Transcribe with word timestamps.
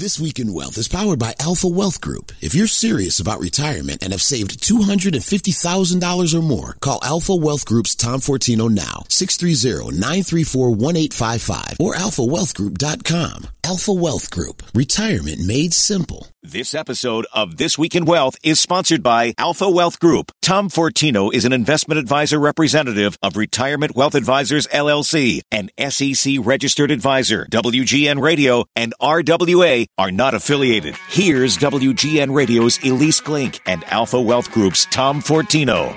This 0.00 0.18
Week 0.18 0.38
in 0.38 0.54
Wealth 0.54 0.78
is 0.78 0.88
powered 0.88 1.18
by 1.18 1.34
Alpha 1.38 1.68
Wealth 1.68 2.00
Group. 2.00 2.32
If 2.40 2.54
you're 2.54 2.66
serious 2.66 3.20
about 3.20 3.38
retirement 3.38 4.02
and 4.02 4.14
have 4.14 4.22
saved 4.22 4.62
$250,000 4.62 6.34
or 6.34 6.40
more, 6.40 6.78
call 6.80 7.00
Alpha 7.02 7.34
Wealth 7.34 7.66
Group's 7.66 7.94
Tom 7.94 8.20
Fortino 8.20 8.70
now, 8.70 9.04
630-934-1855 9.10 11.80
or 11.80 11.94
alphawealthgroup.com. 11.96 13.48
Alpha 13.62 13.92
Wealth 13.92 14.30
Group. 14.30 14.62
Retirement 14.74 15.46
made 15.46 15.74
simple. 15.74 16.28
This 16.42 16.74
episode 16.74 17.26
of 17.34 17.58
This 17.58 17.76
Week 17.76 17.94
in 17.94 18.06
Wealth 18.06 18.38
is 18.42 18.58
sponsored 18.58 19.02
by 19.02 19.34
Alpha 19.36 19.68
Wealth 19.68 20.00
Group. 20.00 20.32
Tom 20.40 20.70
Fortino 20.70 21.30
is 21.32 21.44
an 21.44 21.52
investment 21.52 22.00
advisor 22.00 22.40
representative 22.40 23.18
of 23.22 23.36
Retirement 23.36 23.94
Wealth 23.94 24.14
Advisors 24.14 24.66
LLC, 24.68 25.42
an 25.52 25.68
SEC 25.90 26.36
registered 26.40 26.90
advisor. 26.90 27.46
WGN 27.50 28.22
Radio 28.22 28.64
and 28.74 28.94
RWA 29.02 29.84
are 29.98 30.10
not 30.10 30.34
affiliated. 30.34 30.96
Here's 31.08 31.58
WGN 31.58 32.34
Radio's 32.34 32.78
Ilyce 32.78 33.20
Glink 33.22 33.60
and 33.66 33.84
Alpha 33.84 34.20
Wealth 34.20 34.50
Group's 34.50 34.86
Tom 34.86 35.20
Fortino. 35.20 35.92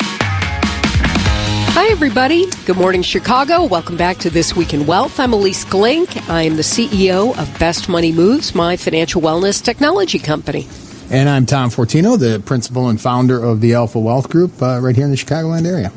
Hi, 1.75 1.89
everybody. 1.91 2.47
Good 2.66 2.77
morning, 2.77 3.02
Chicago. 3.02 3.66
Welcome 3.66 3.97
back 3.97 4.17
to 4.17 4.29
This 4.29 4.55
Week 4.55 4.73
in 4.73 4.85
Wealth. 4.85 5.19
I'm 5.19 5.31
Ilyce 5.31 5.66
Glink. 5.66 6.29
I 6.29 6.43
am 6.43 6.55
the 6.57 6.61
CEO 6.63 7.38
of 7.38 7.59
Best 7.59 7.88
Money 7.89 8.11
Moves, 8.11 8.53
my 8.53 8.75
financial 8.77 9.21
wellness 9.21 9.63
technology 9.63 10.19
company. 10.19 10.67
And 11.09 11.30
I'm 11.30 11.45
Tom 11.45 11.69
Fortino, 11.69 12.17
the 12.19 12.41
principal 12.45 12.89
and 12.89 12.99
founder 12.99 13.41
of 13.41 13.61
the 13.61 13.73
Alpha 13.73 13.99
Wealth 13.99 14.30
Group 14.30 14.61
uh, 14.61 14.80
right 14.81 14.95
here 14.95 15.05
in 15.05 15.11
the 15.11 15.17
Chicagoland 15.17 15.66
area. 15.66 15.91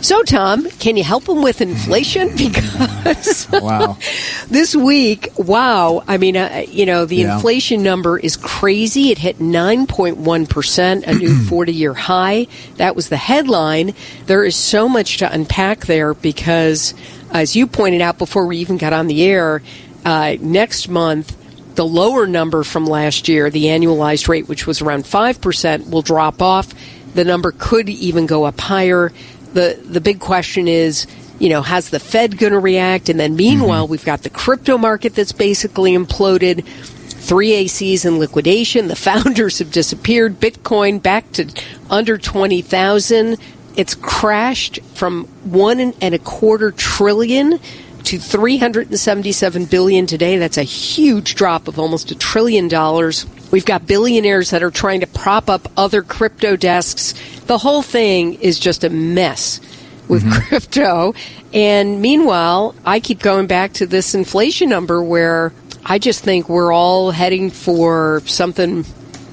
So, 0.00 0.20
Tom, 0.24 0.68
can 0.80 0.96
you 0.96 1.04
help 1.04 1.28
him 1.28 1.42
with 1.42 1.60
inflation? 1.60 2.30
Because 2.36 3.48
wow. 3.52 3.96
this 4.48 4.74
week, 4.74 5.28
wow, 5.36 6.02
I 6.08 6.18
mean, 6.18 6.36
uh, 6.36 6.64
you 6.68 6.86
know, 6.86 7.04
the 7.04 7.16
Yeah. 7.16 7.34
inflation 7.36 7.84
number 7.84 8.18
is 8.18 8.36
crazy. 8.36 9.10
It 9.12 9.18
hit 9.18 9.38
9.1%, 9.38 11.06
a 11.06 11.14
new 11.14 11.34
40 11.48 11.72
year 11.72 11.94
high. 11.94 12.46
That 12.76 12.96
was 12.96 13.08
the 13.10 13.16
headline. 13.16 13.94
There 14.26 14.44
is 14.44 14.56
so 14.56 14.88
much 14.88 15.18
to 15.18 15.32
unpack 15.32 15.86
there 15.86 16.14
because, 16.14 16.94
as 17.30 17.54
you 17.54 17.66
pointed 17.68 18.00
out 18.00 18.18
before 18.18 18.46
we 18.46 18.58
even 18.58 18.78
got 18.78 18.92
on 18.92 19.06
the 19.06 19.22
air, 19.24 19.62
uh, 20.04 20.34
next 20.40 20.88
month, 20.88 21.36
the 21.76 21.84
lower 21.84 22.26
number 22.26 22.64
from 22.64 22.86
last 22.86 23.28
year, 23.28 23.50
the 23.50 23.64
annualized 23.64 24.28
rate, 24.28 24.48
which 24.48 24.66
was 24.66 24.82
around 24.82 25.04
5%, 25.04 25.90
will 25.90 26.02
drop 26.02 26.42
off. 26.42 26.74
The 27.14 27.24
number 27.24 27.52
could 27.56 27.88
even 27.88 28.26
go 28.26 28.44
up 28.44 28.60
higher. 28.60 29.12
The, 29.52 29.78
the 29.84 30.00
big 30.00 30.20
question 30.20 30.68
is, 30.68 31.06
you 31.38 31.48
know, 31.48 31.62
how's 31.62 31.90
the 31.90 32.00
Fed 32.00 32.38
going 32.38 32.52
to 32.52 32.58
react? 32.58 33.08
And 33.08 33.18
then 33.18 33.30
mm-hmm. 33.30 33.36
meanwhile, 33.38 33.88
we've 33.88 34.04
got 34.04 34.22
the 34.22 34.30
crypto 34.30 34.78
market 34.78 35.14
that's 35.14 35.32
basically 35.32 35.92
imploded. 35.92 36.64
Three 36.64 37.50
ACs 37.50 38.04
in 38.04 38.18
liquidation. 38.18 38.88
The 38.88 38.96
founders 39.10 39.58
have 39.58 39.70
disappeared. 39.70 40.40
Bitcoin 40.40 41.02
back 41.02 41.30
to 41.32 41.48
under 41.90 42.18
20,000. 42.18 43.36
It's 43.76 43.94
crashed 43.94 44.80
from 44.94 45.24
one 45.44 45.80
and 45.80 46.14
a 46.14 46.18
quarter 46.18 46.70
trillion 46.70 47.58
to 48.04 48.18
377 48.18 49.64
billion 49.66 50.06
today. 50.06 50.38
That's 50.38 50.58
a 50.58 50.62
huge 50.62 51.34
drop 51.34 51.68
of 51.68 51.78
almost 51.78 52.10
a 52.10 52.14
trillion 52.14 52.68
dollars. 52.68 53.26
We've 53.50 53.64
got 53.64 53.86
billionaires 53.86 54.50
that 54.50 54.62
are 54.62 54.70
trying 54.70 55.00
to 55.00 55.06
prop 55.06 55.48
up 55.50 55.70
other 55.76 56.02
crypto 56.02 56.56
desks. 56.56 57.14
The 57.46 57.58
whole 57.58 57.82
thing 57.82 58.34
is 58.34 58.58
just 58.58 58.84
a 58.84 58.90
mess 58.90 59.60
with 60.08 60.30
crypto. 60.32 61.14
And 61.52 62.00
meanwhile, 62.00 62.74
I 62.84 63.00
keep 63.00 63.20
going 63.20 63.46
back 63.46 63.74
to 63.74 63.86
this 63.86 64.14
inflation 64.14 64.68
number 64.68 65.02
where 65.02 65.52
I 65.84 65.98
just 65.98 66.24
think 66.24 66.48
we're 66.48 66.72
all 66.72 67.10
heading 67.10 67.50
for 67.50 68.22
something. 68.26 68.84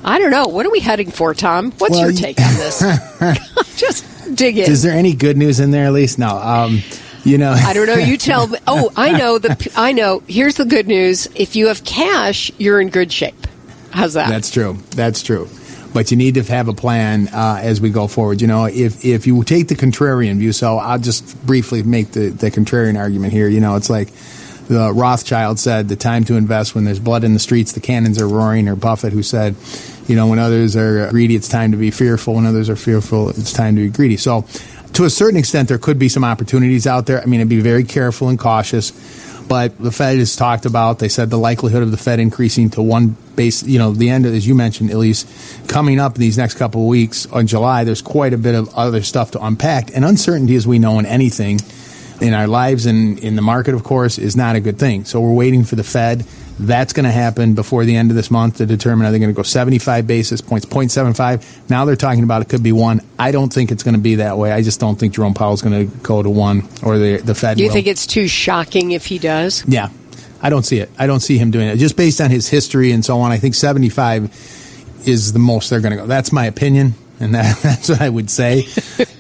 I 0.04 0.20
don't 0.20 0.32
know. 0.32 0.48
What 0.48 0.66
are 0.66 0.72
we 0.72 0.80
heading 0.80 1.12
for, 1.12 1.34
Tom? 1.34 1.72
What's 1.78 1.92
Well, 1.92 2.12
your 2.12 2.14
take 2.14 2.40
on 2.40 2.54
this? 2.56 2.80
just 3.76 4.36
dig 4.36 4.58
in. 4.58 4.70
Is 4.70 4.84
there 4.84 4.94
any 4.94 5.14
good 5.14 5.38
news 5.38 5.60
in 5.60 5.72
there, 5.72 5.86
at 5.86 5.94
least? 5.94 6.20
No. 6.20 6.38
Um, 6.38 6.82
you 7.24 7.38
know, 7.38 7.52
I 7.52 7.74
don't 7.74 7.88
know. 7.88 7.96
You 7.96 8.18
tell 8.18 8.48
me. 8.48 8.58
Oh, 8.68 8.92
I 8.96 9.12
know. 9.12 9.38
The 9.38 9.72
I 9.76 9.92
know. 9.92 10.24
Here's 10.28 10.56
the 10.56 10.66
good 10.66 10.88
news. 10.88 11.28
If 11.36 11.56
you 11.56 11.68
have 11.68 11.84
cash, 11.84 12.52
you're 12.58 12.80
in 12.80 12.90
good 12.90 13.12
shape. 13.12 13.48
How's 13.92 14.14
that? 14.14 14.30
That's 14.30 14.52
true. 14.52 14.78
That's 14.92 15.24
true. 15.24 15.50
But 15.94 16.12
you 16.12 16.18
need 16.18 16.36
to 16.36 16.44
have 16.44 16.68
a 16.68 16.74
plan 16.74 17.28
uh, 17.30 17.60
as 17.62 17.82
we 17.82 17.90
go 17.90 18.08
forward. 18.08 18.42
You 18.42 18.48
know, 18.48 18.66
if 18.66 19.04
if 19.04 19.26
you 19.26 19.44
take 19.44 19.68
the 19.68 19.76
contrarian 19.76 20.38
view, 20.38 20.52
so 20.52 20.78
I'll 20.78 21.00
just 21.00 21.46
briefly 21.46 21.82
make 21.82 22.12
the, 22.12 22.30
the 22.30 22.52
contrarian 22.52 22.98
argument 22.98 23.34
here. 23.34 23.48
You 23.48 23.60
know, 23.60 23.76
it's 23.76 23.90
like 23.90 24.10
the 24.68 24.94
Rothschild 24.94 25.58
said, 25.60 25.90
"The 25.90 25.96
time 25.96 26.26
to 26.26 26.36
invest 26.36 26.76
when 26.76 26.84
there's 26.84 27.00
blood 27.00 27.24
in 27.24 27.34
the 27.34 27.40
streets, 27.40 27.72
the 27.72 27.80
cannons 27.80 28.22
are 28.22 28.28
roaring." 28.28 28.68
Or 28.68 28.76
Buffett, 28.76 29.14
who 29.14 29.24
said, 29.24 29.56
"You 30.08 30.16
know, 30.16 30.28
when 30.28 30.38
others 30.38 30.76
are 30.76 31.10
greedy, 31.10 31.36
it's 31.36 31.50
time 31.50 31.72
to 31.72 31.78
be 31.78 31.90
fearful. 31.90 32.36
When 32.36 32.46
others 32.46 32.70
are 32.70 32.76
fearful, 32.76 33.30
it's 33.30 33.52
time 33.52 33.76
to 33.76 33.82
be 33.82 33.90
greedy." 33.90 34.18
So, 34.18 34.46
to 34.94 35.06
a 35.06 35.10
certain 35.10 35.38
extent, 35.38 35.70
there 35.70 35.78
could 35.78 36.00
be 36.00 36.10
some 36.10 36.24
opportunities 36.24 36.88
out 36.88 37.06
there. 37.06 37.22
I 37.22 37.26
mean, 37.26 37.42
I'd 37.42 37.50
be 37.50 37.62
very 37.62 37.84
careful 37.84 38.30
and 38.30 38.38
cautious. 38.40 38.92
But 39.50 39.80
the 39.80 39.92
Fed 39.92 40.20
has 40.20 40.36
talked 40.36 40.68
about, 40.68 41.00
they 41.00 41.10
said 41.10 41.32
the 41.32 41.38
likelihood 41.38 41.82
of 41.82 41.90
the 41.90 41.98
Fed 41.98 42.20
increasing 42.20 42.70
to 42.72 42.84
one 42.84 43.18
base, 43.36 43.64
you 43.64 43.80
know, 43.80 43.92
the 43.92 44.12
end, 44.12 44.28
as 44.28 44.46
you 44.46 44.54
mentioned, 44.54 44.92
Ilyce, 44.92 45.68
coming 45.68 46.00
up 46.00 46.16
in 46.16 46.22
these 46.22 46.38
next 46.38 46.54
couple 46.54 46.82
of 46.82 46.88
weeks 46.88 47.26
on 47.26 47.48
July, 47.48 47.84
there's 47.84 48.04
quite 48.04 48.34
a 48.34 48.38
bit 48.38 48.54
of 48.54 48.70
other 48.76 49.02
stuff 49.02 49.32
to 49.32 49.44
unpack. 49.44 49.96
And 49.96 50.06
uncertainty, 50.06 50.56
as 50.56 50.68
we 50.68 50.78
know 50.78 51.00
in 51.00 51.08
anything, 51.08 51.60
in 52.22 52.36
our 52.36 52.48
lives 52.48 52.86
and 52.86 53.18
in 53.20 53.36
the 53.36 53.42
market, 53.42 53.74
of 53.74 53.84
course, 53.84 54.20
is 54.20 54.36
not 54.36 54.56
a 54.56 54.60
good 54.60 54.78
thing. 54.78 55.04
So 55.06 55.20
we're 55.20 55.34
waiting 55.34 55.64
for 55.64 55.76
the 55.76 55.84
Fed. 55.84 56.26
That's 56.60 56.92
going 56.92 57.06
to 57.06 57.12
happen 57.12 57.54
before 57.56 57.86
the 57.86 57.96
end 57.96 58.12
of 58.12 58.18
this 58.18 58.30
month 58.30 58.58
to 58.58 58.66
determine 58.66 59.08
are 59.08 59.12
they 59.12 59.20
going 59.20 59.32
to 59.32 59.36
go 59.36 59.44
75 59.44 60.06
basis 60.06 60.42
points, 60.42 60.66
0.75. 60.66 61.70
Now 61.70 61.86
they're 61.86 61.96
talking 61.96 62.24
about 62.24 62.42
it 62.42 62.50
could 62.50 62.62
be 62.62 62.74
one. 62.74 63.00
I 63.18 63.32
don't 63.32 63.52
think 63.52 63.72
it's 63.72 63.82
going 63.84 63.94
to 63.96 64.00
be 64.02 64.16
that 64.16 64.38
way. 64.38 64.52
I 64.52 64.62
just 64.62 64.80
don't 64.80 64.98
think 65.00 65.14
Jerome 65.14 65.34
Powell's 65.34 65.62
going 65.62 65.90
to 65.90 65.98
go 66.00 66.22
to 66.22 66.30
one 66.30 66.68
or 66.84 66.98
the, 66.98 67.18
the 67.18 67.34
Fed 67.34 67.56
Do 67.58 67.64
you 67.64 67.70
will. 67.70 67.74
think 67.76 67.88
it's 67.88 68.06
too 68.06 68.28
shocking 68.28 68.92
if 68.92 69.06
he 69.06 69.20
does? 69.20 69.64
Yeah, 69.68 69.90
I 70.42 70.50
don't 70.50 70.64
see 70.64 70.80
it. 70.80 70.90
I 71.00 71.08
don't 71.08 71.22
see 71.22 71.38
him 71.38 71.50
doing 71.50 71.70
it. 71.70 71.78
Just 71.78 71.96
based 71.96 72.20
on 72.20 72.30
his 72.30 72.50
history 72.50 72.92
and 72.92 73.06
so 73.06 73.20
on, 73.22 73.32
I 73.32 73.38
think 73.38 73.56
75 73.56 74.26
is 75.08 75.32
the 75.32 75.40
most 75.40 75.70
they're 75.70 75.80
going 75.80 75.92
to 75.92 75.98
go. 75.98 76.08
That's 76.08 76.34
my 76.34 76.46
opinion, 76.46 76.94
and 77.20 77.36
that, 77.36 77.58
that's 77.64 77.90
what 77.90 78.02
I 78.02 78.10
would 78.10 78.30
say. 78.30 78.68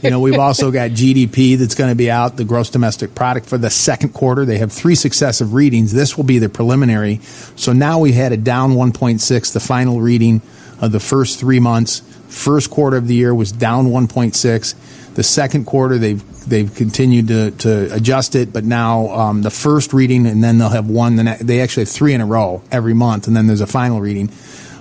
you 0.02 0.10
know, 0.10 0.20
we've 0.20 0.40
also 0.40 0.72
got 0.72 0.92
GDP 0.92 1.58
that's 1.58 1.76
going 1.76 1.90
to 1.90 1.96
be 1.96 2.10
out, 2.10 2.38
the 2.38 2.46
gross 2.46 2.70
domestic 2.70 3.16
product 3.16 3.48
for 3.48 3.58
the 3.58 3.70
second 3.70 4.14
quarter. 4.14 4.46
They 4.46 4.58
have 4.58 4.72
three 4.72 4.96
successive 4.96 5.54
readings. 5.54 5.92
This 5.92 6.18
will 6.18 6.24
be 6.24 6.40
the 6.40 6.50
preliminary. 6.50 7.20
So 7.56 7.74
now 7.74 8.00
we 8.00 8.14
had 8.14 8.32
a 8.32 8.38
down 8.38 8.72
1.6, 8.72 9.54
the 9.54 9.60
final 9.60 10.02
reading 10.02 10.42
of 10.82 10.92
the 10.92 11.00
first 11.00 11.40
three 11.40 11.60
months. 11.60 12.02
First 12.28 12.70
quarter 12.70 12.96
of 12.96 13.08
the 13.08 13.16
year 13.16 13.34
was 13.34 13.52
down 13.52 13.88
1.6. 13.88 15.16
The 15.16 15.24
second 15.24 15.66
quarter, 15.66 15.98
they've 15.98 16.24
they've 16.48 16.74
continued 16.74 17.28
to, 17.28 17.52
to 17.52 17.94
adjust 17.94 18.36
it, 18.36 18.54
but 18.54 18.64
now 18.64 19.10
um, 19.10 19.42
the 19.42 19.50
first 19.50 19.92
reading, 19.92 20.26
and 20.26 20.44
then 20.44 20.58
they'll 20.58 20.70
have 20.70 20.90
one. 20.90 21.16
The 21.16 21.24
ne- 21.24 21.38
they 21.42 21.62
actually 21.62 21.84
have 21.84 21.90
three 21.90 22.14
in 22.14 22.22
a 22.22 22.26
row 22.26 22.62
every 22.72 22.94
month, 22.94 23.28
and 23.28 23.36
then 23.36 23.48
there's 23.48 23.62
a 23.62 23.68
final 23.68 24.00
reading. 24.00 24.30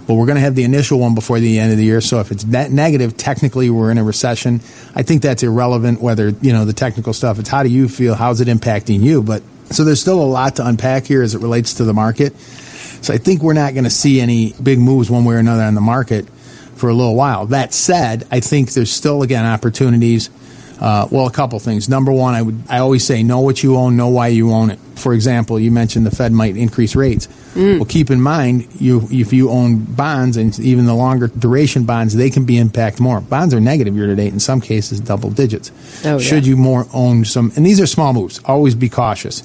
But 0.09 0.15
we're 0.15 0.25
going 0.25 0.37
to 0.37 0.41
have 0.41 0.55
the 0.55 0.65
initial 0.65 0.99
one 0.99 1.15
before 1.15 1.39
the 1.39 1.59
end 1.59 1.71
of 1.71 1.77
the 1.77 1.85
year. 1.85 2.01
So 2.01 2.19
if 2.19 2.33
it's 2.33 2.43
negative, 2.47 3.19
technically 3.19 3.69
we're 3.69 3.91
in 3.91 3.99
a 3.99 4.05
recession. 4.05 4.63
I 4.95 5.03
think 5.03 5.21
that's 5.21 5.43
irrelevant. 5.43 6.01
Whether 6.01 6.31
you 6.31 6.55
know 6.55 6.65
the 6.65 6.73
technical 6.73 7.13
stuff, 7.13 7.39
it's 7.39 7.51
how 7.51 7.63
do 7.63 7.69
you 7.69 7.91
feel? 7.91 8.15
How's 8.15 8.41
it 8.41 8.49
impacting 8.49 9.01
you? 9.01 9.23
But 9.23 9.43
so 9.67 9.85
there's 9.85 10.01
still 10.01 10.23
a 10.23 10.25
lot 10.25 10.57
to 10.57 10.67
unpack 10.67 11.05
here 11.05 11.23
as 11.23 11.35
it 11.35 11.43
relates 11.43 11.75
to 11.75 11.85
the 11.85 11.93
market. 11.93 12.35
So 12.39 13.13
I 13.13 13.19
think 13.19 13.43
we're 13.43 13.53
not 13.53 13.75
going 13.75 13.85
to 13.85 13.91
see 13.91 14.19
any 14.19 14.55
big 14.55 14.79
moves 14.79 15.11
one 15.11 15.27
way 15.27 15.35
or 15.35 15.39
another 15.39 15.63
on 15.63 15.75
the 15.75 15.83
market 15.83 16.27
for 16.75 16.89
a 16.89 16.95
little 16.95 17.15
while. 17.15 17.45
That 17.45 17.75
said, 17.75 18.27
I 18.31 18.41
think 18.41 18.73
there's 18.73 18.91
still 18.91 19.23
again 19.23 19.45
opportunities 19.45 20.31
Uh, 20.81 21.09
well, 21.11 21.27
a 21.27 21.31
couple 21.31 21.59
things. 21.59 21.89
Number 21.89 22.13
one, 22.13 22.35
I 22.35 22.43
would 22.43 22.63
I 22.69 22.79
always 22.79 23.05
say 23.05 23.23
know 23.23 23.41
what 23.41 23.63
you 23.63 23.77
own, 23.77 23.97
know 23.97 24.09
why 24.09 24.29
you 24.29 24.53
own 24.53 24.71
it. 24.71 24.79
For 24.95 25.13
example, 25.13 25.59
you 25.59 25.71
mentioned 25.71 26.07
the 26.07 26.11
Fed 26.15 26.33
might 26.33 26.57
increase 26.57 26.95
rates. 26.95 27.27
Mm. 27.55 27.77
Well, 27.79 27.85
keep 27.85 28.11
in 28.11 28.21
mind 28.21 28.69
you 28.81 29.09
if 29.11 29.33
you 29.33 29.51
own 29.51 29.79
bonds 29.81 30.37
and 30.37 30.57
even 30.61 30.87
the 30.87 30.95
longer 30.95 31.27
duration 31.29 31.85
bonds, 31.85 32.15
they 32.15 32.31
can 32.31 32.45
be 32.45 32.59
impact 32.59 33.01
more. 33.01 33.21
Bonds 33.21 33.55
are 33.55 33.61
negative 33.61 33.97
year 33.97 34.07
to 34.07 34.15
date 34.15 34.33
in 34.33 34.41
some 34.41 34.61
cases, 34.61 35.01
double 35.01 35.31
digits. 35.31 35.73
Oh, 36.05 36.19
Should 36.19 36.47
yeah. 36.47 36.51
you 36.51 36.57
more 36.57 36.87
own 36.93 37.25
some? 37.25 37.53
And 37.57 37.67
these 37.67 37.81
are 37.81 37.87
small 37.87 38.13
moves. 38.13 38.41
Always 38.45 38.75
be 38.75 38.89
cautious. 38.89 39.43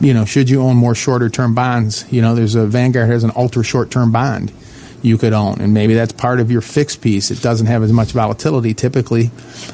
You 0.00 0.12
know, 0.12 0.24
should 0.24 0.50
you 0.50 0.60
own 0.60 0.76
more 0.76 0.96
shorter 0.96 1.28
term 1.28 1.54
bonds? 1.54 2.04
You 2.12 2.20
know, 2.20 2.34
there's 2.34 2.56
a 2.56 2.66
Vanguard 2.66 3.08
has 3.10 3.22
an 3.22 3.30
ultra 3.36 3.62
short 3.62 3.90
term 3.92 4.10
bond 4.10 4.52
you 5.04 5.18
could 5.18 5.32
own, 5.32 5.60
and 5.60 5.74
maybe 5.74 5.94
that's 5.94 6.12
part 6.12 6.40
of 6.40 6.50
your 6.50 6.60
fixed 6.60 7.02
piece. 7.02 7.30
It 7.30 7.42
doesn't 7.42 7.66
have 7.66 7.82
as 7.82 7.92
much 7.92 8.12
volatility 8.12 8.74
typically, 8.74 9.30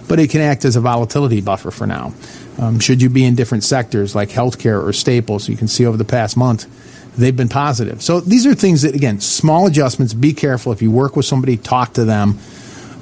but 0.09 0.19
it 0.19 0.31
can 0.31 0.41
act 0.41 0.65
as 0.65 0.77
a 0.77 0.81
volatility 0.81 1.41
buffer 1.41 1.71
for 1.71 1.87
now. 1.87 2.13
Um, 2.59 2.81
should 2.81 3.01
you 3.01 3.09
be 3.09 3.25
in 3.25 3.37
different 3.37 3.65
sectors 3.65 4.15
like 4.15 4.29
healthcare 4.29 4.85
or 4.85 4.93
staples? 4.93 5.49
You 5.49 5.57
can 5.57 5.69
see 5.69 5.87
over 5.87 5.97
the 5.97 6.05
past 6.05 6.37
month 6.37 6.67
they've 7.17 7.37
been 7.37 7.49
positive. 7.49 8.03
So 8.03 8.21
these 8.21 8.47
are 8.47 8.55
things 8.55 8.83
that 8.83 8.95
again, 8.95 9.21
small 9.21 9.67
adjustments. 9.67 10.15
Be 10.15 10.33
careful 10.33 10.73
if 10.73 10.83
you 10.83 10.91
work 10.91 11.17
with 11.17 11.27
somebody, 11.27 11.57
talk 11.57 11.95
to 11.95 12.05
them. 12.05 12.39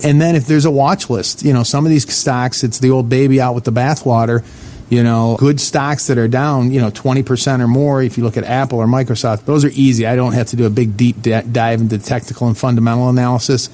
And 0.04 0.20
then 0.20 0.36
if 0.36 0.46
there's 0.46 0.64
a 0.64 0.70
watch 0.70 1.10
list, 1.10 1.42
you 1.42 1.52
know, 1.52 1.62
some 1.62 1.84
of 1.84 1.90
these 1.90 2.12
stocks, 2.12 2.62
it's 2.62 2.78
the 2.78 2.90
old 2.90 3.08
baby 3.08 3.40
out 3.40 3.54
with 3.54 3.64
the 3.64 3.72
bathwater. 3.72 4.44
You 4.90 5.02
know, 5.02 5.36
good 5.38 5.60
stocks 5.60 6.06
that 6.06 6.16
are 6.16 6.28
down, 6.28 6.70
you 6.70 6.80
know, 6.80 6.90
20% 6.90 7.60
or 7.60 7.68
more. 7.68 8.02
If 8.02 8.16
you 8.16 8.24
look 8.24 8.38
at 8.38 8.44
Apple 8.44 8.78
or 8.78 8.86
Microsoft, 8.86 9.44
those 9.44 9.64
are 9.64 9.70
easy. 9.74 10.06
I 10.06 10.16
don't 10.16 10.32
have 10.32 10.46
to 10.48 10.56
do 10.56 10.64
a 10.64 10.70
big 10.70 10.96
deep 10.96 11.20
di- 11.20 11.42
dive 11.42 11.82
into 11.82 11.98
technical 11.98 12.46
and 12.46 12.56
fundamental 12.56 13.10
analysis. 13.10 13.68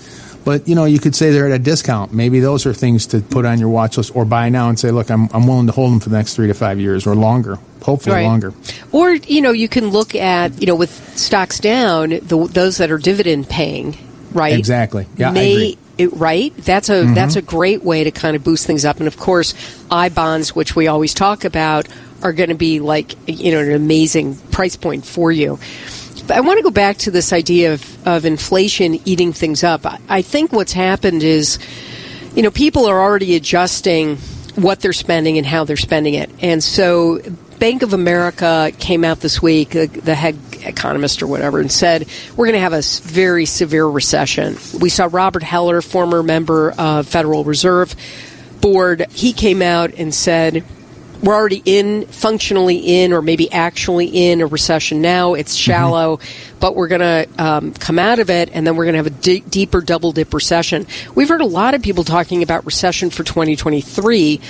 But, 0.44 0.68
you 0.68 0.74
know, 0.74 0.84
you 0.84 0.98
could 0.98 1.14
say 1.14 1.30
they're 1.30 1.46
at 1.46 1.52
a 1.52 1.58
discount. 1.62 2.12
Maybe 2.12 2.40
those 2.40 2.66
are 2.66 2.74
things 2.74 3.06
to 3.06 3.20
put 3.20 3.46
on 3.46 3.58
your 3.60 3.68
watch 3.68 3.96
list 3.96 4.14
or 4.14 4.24
buy 4.24 4.48
now 4.48 4.68
and 4.68 4.78
say, 4.78 4.90
look, 4.90 5.08
I'm, 5.10 5.28
I'm 5.32 5.46
willing 5.46 5.66
to 5.68 5.72
hold 5.72 5.92
them 5.92 6.00
for 6.00 6.10
the 6.10 6.16
next 6.16 6.34
three 6.34 6.48
to 6.48 6.54
five 6.54 6.78
years 6.80 7.06
or 7.06 7.14
longer, 7.14 7.58
hopefully 7.82 8.16
Right. 8.16 8.24
longer. 8.24 8.52
Or 8.92 9.12
you 9.14 9.40
know, 9.40 9.52
you 9.52 9.68
can 9.68 9.88
look 9.88 10.14
at 10.14 10.60
you 10.60 10.66
know 10.66 10.74
with 10.74 10.90
stocks 11.16 11.60
down, 11.60 12.10
the, 12.10 12.48
those 12.52 12.76
that 12.78 12.90
are 12.90 12.98
dividend 12.98 13.48
paying, 13.48 13.96
right? 14.32 14.58
Exactly. 14.58 15.06
Yeah, 15.16 15.30
I 15.30 15.32
May, 15.32 15.52
agree. 15.52 15.78
It, 15.96 16.12
right? 16.12 16.52
That's 16.56 16.88
a 16.88 17.04
mm-hmm. 17.04 17.14
that's 17.14 17.36
a 17.36 17.42
great 17.42 17.84
way 17.84 18.04
to 18.04 18.10
kind 18.10 18.34
of 18.34 18.42
boost 18.42 18.66
things 18.66 18.84
up. 18.84 18.98
And 18.98 19.06
of 19.06 19.16
course, 19.16 19.54
I 19.90 20.08
bonds, 20.08 20.54
which 20.54 20.74
we 20.74 20.88
always 20.88 21.14
talk 21.14 21.44
about, 21.44 21.86
are 22.22 22.32
going 22.32 22.48
to 22.48 22.56
be 22.56 22.80
like 22.80 23.14
you 23.28 23.52
know 23.52 23.60
an 23.60 23.72
amazing 23.72 24.36
price 24.50 24.76
point 24.76 25.06
for 25.06 25.30
you. 25.30 25.58
But 26.26 26.36
I 26.36 26.40
want 26.40 26.58
to 26.58 26.62
go 26.62 26.70
back 26.70 26.96
to 26.98 27.10
this 27.10 27.32
idea 27.32 27.74
of, 27.74 28.08
of 28.08 28.24
inflation 28.24 28.98
eating 29.04 29.32
things 29.32 29.62
up. 29.62 29.84
I, 29.84 29.98
I 30.08 30.22
think 30.22 30.52
what's 30.52 30.72
happened 30.72 31.22
is, 31.22 31.58
you 32.34 32.42
know, 32.42 32.50
people 32.50 32.86
are 32.86 33.00
already 33.00 33.36
adjusting 33.36 34.16
what 34.54 34.80
they're 34.80 34.92
spending 34.94 35.36
and 35.36 35.46
how 35.46 35.64
they're 35.64 35.76
spending 35.76 36.14
it. 36.14 36.30
And 36.40 36.62
so 36.64 37.20
Bank 37.58 37.82
of 37.82 37.92
America 37.92 38.72
came 38.78 39.04
out 39.04 39.20
this 39.20 39.40
week, 39.40 39.70
the, 39.70 39.86
the 39.86 40.14
head 40.14 40.38
economist 40.62 41.22
or 41.22 41.26
whatever, 41.26 41.60
and 41.60 41.70
said 41.70 42.08
we're 42.36 42.46
going 42.46 42.54
to 42.54 42.60
have 42.60 42.72
a 42.72 42.82
very 43.02 43.46
severe 43.46 43.86
recession. 43.86 44.56
We 44.80 44.88
saw 44.88 45.08
Robert 45.10 45.42
Heller, 45.42 45.82
former 45.82 46.22
member 46.22 46.72
of 46.72 47.06
Federal 47.06 47.44
Reserve 47.44 47.94
Board, 48.60 49.06
he 49.10 49.32
came 49.32 49.60
out 49.60 49.94
and 49.94 50.14
said 50.14 50.64
we're 51.22 51.34
already 51.34 51.62
in, 51.64 52.06
functionally 52.06 52.76
in, 53.02 53.12
or 53.12 53.22
maybe 53.22 53.50
actually 53.50 54.30
in 54.30 54.42
a 54.42 54.46
recession 54.46 55.00
now. 55.00 55.34
It's 55.34 55.54
shallow, 55.54 56.20
but 56.60 56.76
we're 56.76 56.88
going 56.88 57.00
to 57.00 57.42
um, 57.42 57.72
come 57.72 57.98
out 57.98 58.18
of 58.18 58.28
it, 58.28 58.50
and 58.52 58.66
then 58.66 58.76
we're 58.76 58.84
going 58.84 58.94
to 58.94 58.98
have 58.98 59.06
a 59.06 59.10
d- 59.10 59.40
deeper 59.48 59.80
double 59.80 60.12
dip 60.12 60.34
recession. 60.34 60.86
We've 61.14 61.28
heard 61.28 61.40
a 61.40 61.46
lot 61.46 61.74
of 61.74 61.82
people 61.82 62.04
talking 62.04 62.42
about 62.42 62.66
recession 62.66 63.08
for 63.08 63.24
2023. 63.24 64.40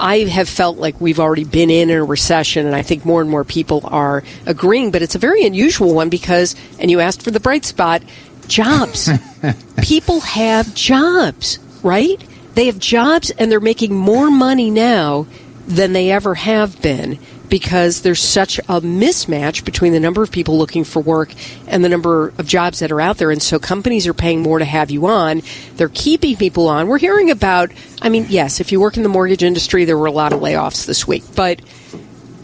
I 0.00 0.24
have 0.24 0.48
felt 0.48 0.78
like 0.78 1.00
we've 1.00 1.20
already 1.20 1.44
been 1.44 1.70
in 1.70 1.90
a 1.90 2.02
recession, 2.02 2.66
and 2.66 2.74
I 2.74 2.82
think 2.82 3.04
more 3.04 3.20
and 3.20 3.30
more 3.30 3.44
people 3.44 3.82
are 3.84 4.22
agreeing. 4.46 4.90
But 4.90 5.02
it's 5.02 5.14
a 5.14 5.18
very 5.18 5.44
unusual 5.44 5.94
one 5.94 6.08
because, 6.08 6.56
and 6.78 6.90
you 6.90 7.00
asked 7.00 7.22
for 7.22 7.30
the 7.30 7.40
bright 7.40 7.64
spot, 7.64 8.02
jobs. 8.46 9.10
people 9.82 10.20
have 10.20 10.74
jobs, 10.74 11.58
right? 11.82 12.22
They 12.54 12.66
have 12.66 12.78
jobs, 12.78 13.30
and 13.30 13.52
they're 13.52 13.60
making 13.60 13.94
more 13.94 14.30
money 14.30 14.70
now 14.70 15.26
than 15.70 15.92
they 15.92 16.10
ever 16.10 16.34
have 16.34 16.82
been 16.82 17.18
because 17.48 18.02
there's 18.02 18.22
such 18.22 18.58
a 18.58 18.80
mismatch 18.80 19.64
between 19.64 19.92
the 19.92 20.00
number 20.00 20.22
of 20.22 20.30
people 20.30 20.56
looking 20.56 20.84
for 20.84 21.00
work 21.00 21.32
and 21.66 21.84
the 21.84 21.88
number 21.88 22.28
of 22.38 22.46
jobs 22.46 22.78
that 22.78 22.92
are 22.92 23.00
out 23.00 23.18
there. 23.18 23.30
And 23.30 23.42
so 23.42 23.58
companies 23.58 24.06
are 24.06 24.14
paying 24.14 24.40
more 24.40 24.58
to 24.58 24.64
have 24.64 24.90
you 24.90 25.06
on. 25.06 25.42
They're 25.74 25.88
keeping 25.88 26.36
people 26.36 26.68
on. 26.68 26.86
We're 26.86 26.98
hearing 26.98 27.30
about, 27.30 27.72
I 28.00 28.08
mean, 28.08 28.26
yes, 28.28 28.60
if 28.60 28.72
you 28.72 28.80
work 28.80 28.96
in 28.96 29.02
the 29.02 29.08
mortgage 29.08 29.42
industry, 29.42 29.84
there 29.84 29.98
were 29.98 30.06
a 30.06 30.12
lot 30.12 30.32
of 30.32 30.40
layoffs 30.40 30.86
this 30.86 31.06
week, 31.06 31.24
but 31.34 31.60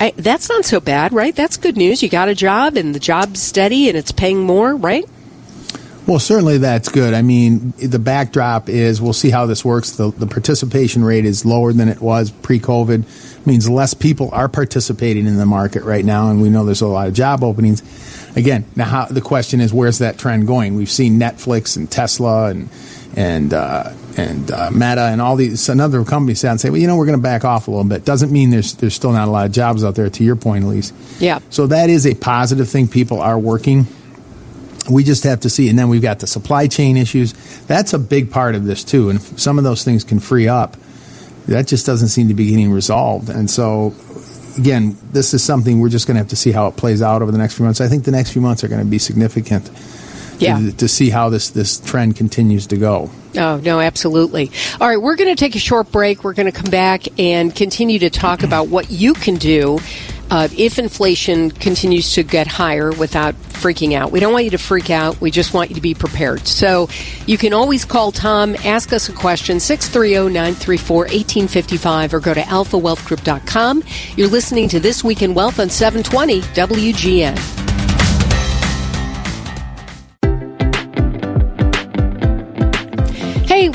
I, 0.01 0.13
that's 0.17 0.49
not 0.49 0.65
so 0.65 0.81
bad, 0.81 1.13
right? 1.13 1.35
That's 1.35 1.57
good 1.57 1.77
news. 1.77 2.03
You 2.03 2.09
got 2.09 2.29
a 2.29 2.35
job 2.35 2.77
and 2.77 2.95
the 2.95 3.01
job's 3.01 3.41
steady 3.41 3.89
and 3.89 3.97
it's 3.97 4.13
paying 4.13 4.43
more, 4.43 4.75
right? 4.75 5.09
Well, 6.07 6.21
certainly 6.21 6.59
that's 6.59 6.89
good. 6.89 7.15
I 7.15 7.23
mean, 7.23 7.73
the 7.79 7.99
backdrop 7.99 8.69
is 8.69 9.03
we'll 9.03 9.13
see 9.13 9.31
how 9.31 9.47
this 9.47 9.65
works. 9.65 9.93
The, 9.93 10.13
the 10.13 10.29
participation 10.29 11.05
rate 11.05 11.25
is 11.25 11.45
lower 11.45 11.73
than 11.73 11.89
it 11.89 12.01
was 12.01 12.31
pre 12.31 12.61
COVID, 12.61 13.47
means 13.47 13.69
less 13.69 13.93
people 13.93 14.31
are 14.33 14.49
participating 14.49 15.27
in 15.27 15.37
the 15.37 15.47
market 15.47 15.83
right 15.83 16.05
now, 16.05 16.31
and 16.31 16.41
we 16.41 16.49
know 16.49 16.65
there's 16.65 16.81
a 16.81 16.87
lot 16.87 17.09
of 17.09 17.15
job 17.15 17.43
openings. 17.43 17.83
Again, 18.37 18.65
now 18.77 18.85
how, 18.85 19.05
the 19.07 19.21
question 19.21 19.61
is 19.61 19.73
where's 19.73 19.99
that 19.99 20.17
trend 20.17 20.47
going? 20.47 20.77
We've 20.77 20.91
seen 20.91 21.19
Netflix 21.19 21.77
and 21.77 21.91
Tesla 21.91 22.51
and 22.51 22.69
and 23.17 23.53
uh, 23.53 23.93
and 24.17 24.51
uh, 24.51 24.71
Meta 24.71 25.03
and 25.03 25.21
all 25.21 25.35
these 25.35 25.69
another 25.69 26.05
companies 26.05 26.39
say 26.41 26.49
and 26.49 26.61
say, 26.61 26.71
well, 26.71 26.81
you 26.81 26.87
know, 26.87 26.97
we're 26.97 27.07
going 27.07 27.19
to 27.19 27.23
back 27.23 27.45
off 27.45 27.67
a 27.67 27.71
little 27.73 27.85
bit. 27.85 28.05
Doesn't 28.05 28.31
mean 28.31 28.51
there's 28.51 28.75
there's 28.75 28.95
still 28.95 29.13
not 29.13 29.27
a 29.27 29.31
lot 29.31 29.47
of 29.47 29.53
jobs 29.53 29.83
out 29.83 29.97
there. 29.97 30.09
To 30.09 30.23
your 30.23 30.37
point, 30.37 30.65
Ilyce. 30.65 30.93
Yeah. 31.21 31.41
So 31.51 31.67
that 31.67 31.91
is 31.91 32.07
a 32.07 32.15
positive 32.15 32.69
thing. 32.69 32.87
People 32.87 33.21
are 33.21 33.39
working 33.39 33.87
we 34.91 35.05
just 35.05 35.25
have 35.25 35.41
to 35.41 35.51
see. 35.51 35.69
And 35.69 35.79
then 35.79 35.89
we've 35.89 36.03
got 36.03 36.21
the 36.21 36.27
supply 36.27 36.67
chain 36.67 36.97
issues. 36.97 37.33
That's 37.67 37.93
a 37.93 37.99
big 37.99 38.31
part 38.31 38.55
of 38.55 38.65
this 38.65 38.85
too. 38.85 39.11
And 39.11 39.19
if 39.19 39.39
some 39.39 39.59
of 39.59 39.65
those 39.65 39.85
things 39.85 40.05
can 40.05 40.21
free 40.21 40.49
up, 40.49 40.77
that 41.47 41.67
just 41.67 41.87
doesn't 41.87 42.09
seem 42.09 42.29
to 42.29 42.35
be 42.35 42.49
getting 42.51 42.73
resolved. 42.73 43.29
And 43.29 43.49
so, 43.49 43.95
again, 44.59 44.97
this 45.13 45.33
is 45.33 45.43
something 45.45 45.81
we're 45.81 45.89
just 45.89 46.07
going 46.07 46.17
to 46.17 46.21
have 46.21 46.29
to 46.29 46.37
see 46.37 46.53
how 46.53 46.67
it 46.67 46.77
plays 46.77 47.03
out 47.03 47.23
over 47.23 47.31
the 47.31 47.39
next 47.39 47.55
few 47.55 47.65
months. 47.65 47.81
I 47.81 47.89
think 47.89 48.05
the 48.05 48.11
next 48.11 48.33
few 48.33 48.43
months 48.43 48.65
are 48.65 48.69
going 48.69 48.85
to 48.85 48.87
be 48.87 48.99
significant. 48.99 49.71
Yeah. 50.39 50.59
To, 50.59 50.77
to 50.77 50.89
see 50.89 51.09
how 51.09 51.31
this 51.31 51.49
this 51.49 51.81
trend 51.81 52.17
continues 52.17 52.67
to 52.67 52.77
go. 52.77 53.11
Oh, 53.39 53.57
no, 53.57 53.81
absolutely. 53.81 54.51
All 54.79 54.87
right, 54.87 55.01
we're 55.01 55.17
going 55.17 55.35
to 55.35 55.39
take 55.39 55.55
a 55.55 55.59
short 55.59 55.91
break. 55.91 56.25
We're 56.25 56.35
going 56.35 56.53
to 56.53 56.53
come 56.53 56.71
back 56.71 57.19
and 57.19 57.55
continue 57.55 58.01
to 58.01 58.11
talk 58.11 58.43
about 58.43 58.69
what 58.69 58.91
you 58.91 59.15
can 59.15 59.37
do 59.37 59.79
uh, 60.31 60.49
if 60.57 60.79
inflation 60.79 61.51
continues 61.51 62.13
to 62.15 62.23
get 62.23 62.47
higher 62.47 62.93
without 62.93 63.35
freaking 63.35 63.95
out. 63.95 64.13
We 64.13 64.21
don't 64.21 64.33
want 64.33 64.45
you 64.45 64.51
to 64.51 64.59
freak 64.59 64.91
out. 64.91 65.21
We 65.21 65.31
just 65.31 65.55
want 65.55 65.71
you 65.71 65.75
to 65.77 65.81
be 65.81 65.95
prepared. 65.95 66.47
So 66.47 66.89
you 67.27 67.39
can 67.39 67.53
always 67.53 67.85
call 67.85 68.13
Tom, 68.13 68.55
ask 68.65 68.93
us 68.93 69.09
a 69.09 69.13
question, 69.13 69.61
630 69.61 70.33
934 70.33 70.97
1855, 70.97 72.15
or 72.15 72.21
go 72.21 72.35
to 72.35 72.41
alphawealthgroup.com. 72.43 73.83
You're 74.17 74.29
listening 74.29 74.69
to 74.69 74.81
This 74.81 75.03
Week 75.03 75.23
in 75.23 75.35
Wealth 75.35 75.59
on 75.59 75.71
720 75.71 76.41
WGN. 76.41 77.66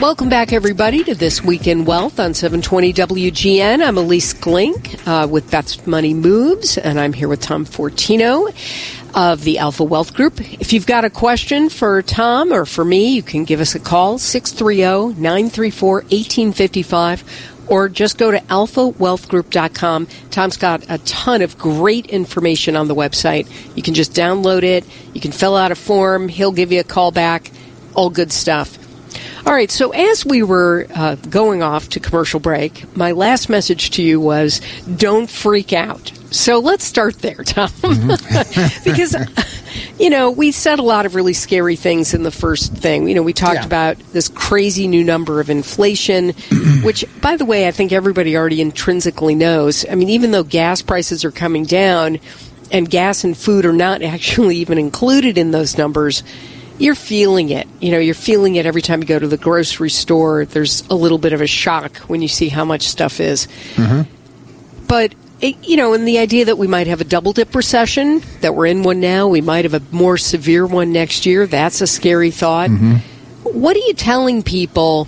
Welcome 0.01 0.29
back, 0.29 0.51
everybody, 0.51 1.03
to 1.03 1.13
This 1.13 1.43
Week 1.43 1.67
in 1.67 1.85
Wealth 1.85 2.19
on 2.19 2.33
720 2.33 2.91
WGN. 2.91 3.85
I'm 3.85 3.97
Ilyce 3.97 4.33
Glink 4.33 5.07
uh, 5.07 5.27
with 5.27 5.51
Best 5.51 5.85
Money 5.85 6.15
Moves, 6.15 6.79
and 6.79 6.99
I'm 6.99 7.13
here 7.13 7.27
with 7.27 7.39
Tom 7.39 7.67
Fortino 7.67 8.51
of 9.13 9.43
the 9.43 9.59
Alpha 9.59 9.83
Wealth 9.83 10.15
Group. 10.15 10.41
If 10.59 10.73
you've 10.73 10.87
got 10.87 11.05
a 11.05 11.11
question 11.11 11.69
for 11.69 12.01
Tom 12.01 12.51
or 12.51 12.65
for 12.65 12.83
me, 12.83 13.13
you 13.13 13.21
can 13.21 13.43
give 13.43 13.61
us 13.61 13.75
a 13.75 13.79
call, 13.79 14.17
630 14.17 15.21
934 15.21 15.93
1855 15.93 17.67
or 17.67 17.87
just 17.87 18.17
go 18.17 18.31
to 18.31 18.39
alphawealthgroup.com. 18.39 20.07
Tom's 20.31 20.57
got 20.57 20.83
a 20.89 20.97
ton 20.97 21.43
of 21.43 21.59
great 21.59 22.07
information 22.07 22.75
on 22.75 22.87
the 22.87 22.95
website. 22.95 23.47
You 23.77 23.83
can 23.83 23.93
just 23.93 24.13
download 24.13 24.63
it, 24.63 24.83
you 25.13 25.21
can 25.21 25.31
fill 25.31 25.55
out 25.55 25.71
a 25.71 25.75
form, 25.75 26.27
he'll 26.27 26.51
give 26.51 26.71
you 26.71 26.79
a 26.79 26.83
call 26.83 27.11
back, 27.11 27.51
all 27.93 28.09
good 28.09 28.31
stuff. 28.31 28.80
All 29.45 29.53
right, 29.53 29.71
so 29.71 29.89
as 29.91 30.25
we 30.25 30.43
were 30.43 30.85
uh, 30.93 31.15
going 31.15 31.63
off 31.63 31.89
to 31.89 31.99
commercial 31.99 32.39
break, 32.39 32.95
my 32.95 33.11
last 33.11 33.49
message 33.49 33.89
to 33.91 34.03
you 34.03 34.19
was 34.19 34.61
don't 34.97 35.29
freak 35.29 35.73
out. 35.73 36.11
So 36.29 36.59
let's 36.59 36.85
start 36.85 37.19
there, 37.19 37.43
Tom. 37.43 37.69
because, 38.85 39.15
you 39.99 40.09
know, 40.11 40.29
we 40.31 40.51
said 40.51 40.77
a 40.79 40.83
lot 40.83 41.05
of 41.07 41.15
really 41.15 41.33
scary 41.33 41.75
things 41.75 42.13
in 42.13 42.21
the 42.23 42.31
first 42.31 42.71
thing. 42.73 43.07
You 43.09 43.15
know, 43.15 43.23
we 43.23 43.33
talked 43.33 43.55
Yeah. 43.55 43.65
about 43.65 43.97
this 44.13 44.29
crazy 44.29 44.87
new 44.87 45.03
number 45.03 45.41
of 45.41 45.49
inflation, 45.49 46.29
which, 46.83 47.03
by 47.19 47.35
the 47.35 47.43
way, 47.45 47.67
I 47.67 47.71
think 47.71 47.91
everybody 47.91 48.37
already 48.37 48.61
intrinsically 48.61 49.33
knows. 49.35 49.85
I 49.89 49.95
mean, 49.95 50.09
even 50.09 50.31
though 50.31 50.43
gas 50.43 50.81
prices 50.83 51.25
are 51.25 51.31
coming 51.31 51.65
down 51.65 52.19
and 52.71 52.89
gas 52.89 53.23
and 53.23 53.35
food 53.35 53.65
are 53.65 53.73
not 53.73 54.01
actually 54.03 54.57
even 54.57 54.77
included 54.77 55.37
in 55.37 55.49
those 55.51 55.77
numbers, 55.77 56.23
you're 56.81 56.95
feeling 56.95 57.49
it. 57.49 57.67
You 57.79 57.91
know, 57.91 57.99
you're 57.99 58.15
feeling 58.15 58.55
it 58.55 58.65
every 58.65 58.81
time 58.81 59.01
you 59.01 59.07
go 59.07 59.19
to 59.19 59.27
the 59.27 59.37
grocery 59.37 59.89
store. 59.89 60.45
There's 60.45 60.81
a 60.89 60.95
little 60.95 61.19
bit 61.19 61.31
of 61.31 61.41
a 61.41 61.47
shock 61.47 61.97
when 61.97 62.21
you 62.21 62.27
see 62.27 62.49
how 62.49 62.65
much 62.65 62.87
stuff 62.87 63.19
is. 63.19 63.47
Mm-hmm. 63.75 64.09
But 64.87 65.13
it, 65.41 65.67
you 65.67 65.77
know, 65.77 65.93
and 65.93 66.07
the 66.07 66.17
idea 66.17 66.45
that 66.45 66.57
we 66.57 66.67
might 66.67 66.87
have 66.87 66.99
a 66.99 67.03
double 67.03 67.33
dip 67.33 67.53
recession, 67.53 68.23
that 68.41 68.55
we're 68.55 68.65
in 68.65 68.81
one 68.81 68.99
now, 68.99 69.27
we 69.27 69.41
might 69.41 69.65
have 69.65 69.75
a 69.75 69.81
more 69.91 70.17
severe 70.17 70.65
one 70.65 70.91
next 70.91 71.25
year. 71.25 71.45
That's 71.45 71.81
a 71.81 71.87
scary 71.87 72.31
thought. 72.31 72.71
Mm-hmm. 72.71 72.95
What 73.43 73.75
are 73.75 73.79
you 73.79 73.93
telling 73.93 74.41
people? 74.41 75.07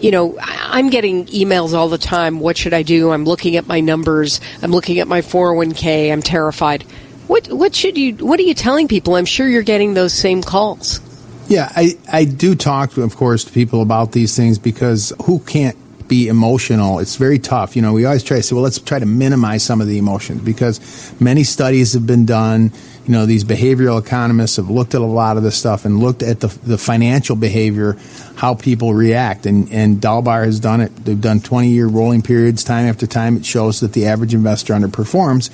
You 0.00 0.10
know, 0.10 0.38
I'm 0.42 0.90
getting 0.90 1.24
emails 1.26 1.72
all 1.72 1.88
the 1.88 1.98
time. 1.98 2.40
What 2.40 2.58
should 2.58 2.74
I 2.74 2.82
do? 2.82 3.10
I'm 3.10 3.24
looking 3.24 3.56
at 3.56 3.66
my 3.66 3.80
numbers. 3.80 4.42
I'm 4.60 4.70
looking 4.70 4.98
at 4.98 5.08
my 5.08 5.22
401k. 5.22 6.12
I'm 6.12 6.20
terrified. 6.20 6.82
What 7.26 7.48
what 7.48 7.74
should 7.74 7.96
you 7.96 8.14
what 8.16 8.38
are 8.38 8.44
you 8.44 8.54
telling 8.54 8.86
people? 8.86 9.16
I'm 9.16 9.24
sure 9.24 9.48
you're 9.48 9.62
getting 9.62 9.94
those 9.94 10.12
same 10.12 10.42
calls. 10.42 11.00
Yeah, 11.48 11.70
I, 11.76 11.96
I 12.12 12.24
do 12.24 12.56
talk, 12.56 12.96
of 12.96 13.16
course, 13.16 13.44
to 13.44 13.52
people 13.52 13.80
about 13.80 14.10
these 14.10 14.36
things 14.36 14.58
because 14.58 15.12
who 15.24 15.38
can't 15.38 15.76
be 16.08 16.26
emotional? 16.26 16.98
It's 16.98 17.14
very 17.14 17.38
tough. 17.38 17.76
You 17.76 17.82
know, 17.82 17.92
we 17.92 18.04
always 18.04 18.24
try 18.24 18.38
to 18.38 18.42
say, 18.42 18.54
well, 18.54 18.64
let's 18.64 18.80
try 18.80 18.98
to 18.98 19.06
minimize 19.06 19.62
some 19.62 19.80
of 19.80 19.86
the 19.86 19.96
emotions 19.96 20.42
because 20.42 20.80
many 21.20 21.44
studies 21.44 21.92
have 21.92 22.04
been 22.04 22.26
done. 22.26 22.72
You 23.06 23.12
know, 23.12 23.26
these 23.26 23.44
behavioral 23.44 24.04
economists 24.04 24.56
have 24.56 24.70
looked 24.70 24.96
at 24.96 25.00
a 25.00 25.06
lot 25.06 25.36
of 25.36 25.44
this 25.44 25.56
stuff 25.56 25.84
and 25.84 26.00
looked 26.00 26.24
at 26.24 26.40
the, 26.40 26.48
the 26.64 26.78
financial 26.78 27.36
behavior, 27.36 27.96
how 28.34 28.54
people 28.54 28.92
react. 28.92 29.46
And, 29.46 29.70
and 29.72 30.00
Dalbar 30.00 30.44
has 30.44 30.58
done 30.58 30.80
it. 30.80 30.96
They've 30.96 31.20
done 31.20 31.38
20 31.38 31.68
year 31.68 31.86
rolling 31.86 32.22
periods 32.22 32.64
time 32.64 32.86
after 32.86 33.06
time. 33.06 33.36
It 33.36 33.46
shows 33.46 33.78
that 33.80 33.92
the 33.92 34.06
average 34.06 34.34
investor 34.34 34.74
underperforms 34.74 35.50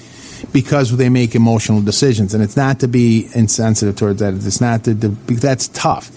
because 0.52 0.96
they 0.96 1.08
make 1.08 1.34
emotional 1.34 1.80
decisions. 1.80 2.34
And 2.34 2.42
it's 2.42 2.56
not 2.56 2.80
to 2.80 2.88
be 2.88 3.28
insensitive 3.34 3.96
towards 3.96 4.20
that. 4.20 4.34
It's 4.34 4.60
not 4.60 4.84
to, 4.84 4.94
to 4.94 5.08
that's 5.08 5.68
tough. 5.68 6.10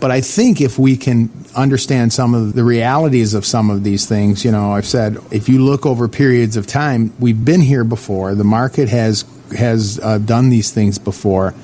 But 0.00 0.10
I 0.10 0.22
think 0.22 0.60
if 0.60 0.78
we 0.78 0.96
can 0.96 1.30
understand 1.54 2.12
some 2.12 2.34
of 2.34 2.54
the 2.54 2.64
realities 2.64 3.34
of 3.34 3.44
some 3.44 3.68
of 3.68 3.84
these 3.84 4.06
things, 4.06 4.44
you 4.44 4.50
know, 4.50 4.72
I've 4.72 4.86
said 4.86 5.18
if 5.30 5.48
you 5.48 5.62
look 5.62 5.84
over 5.84 6.08
periods 6.08 6.56
of 6.56 6.66
time, 6.66 7.12
we've 7.20 7.44
been 7.44 7.60
here 7.60 7.84
before. 7.84 8.34
The 8.34 8.44
market 8.44 8.88
has 8.88 9.24
has 9.56 10.00
uh, 10.02 10.18
done 10.18 10.48
these 10.48 10.70
things 10.70 10.98
before. 10.98 11.54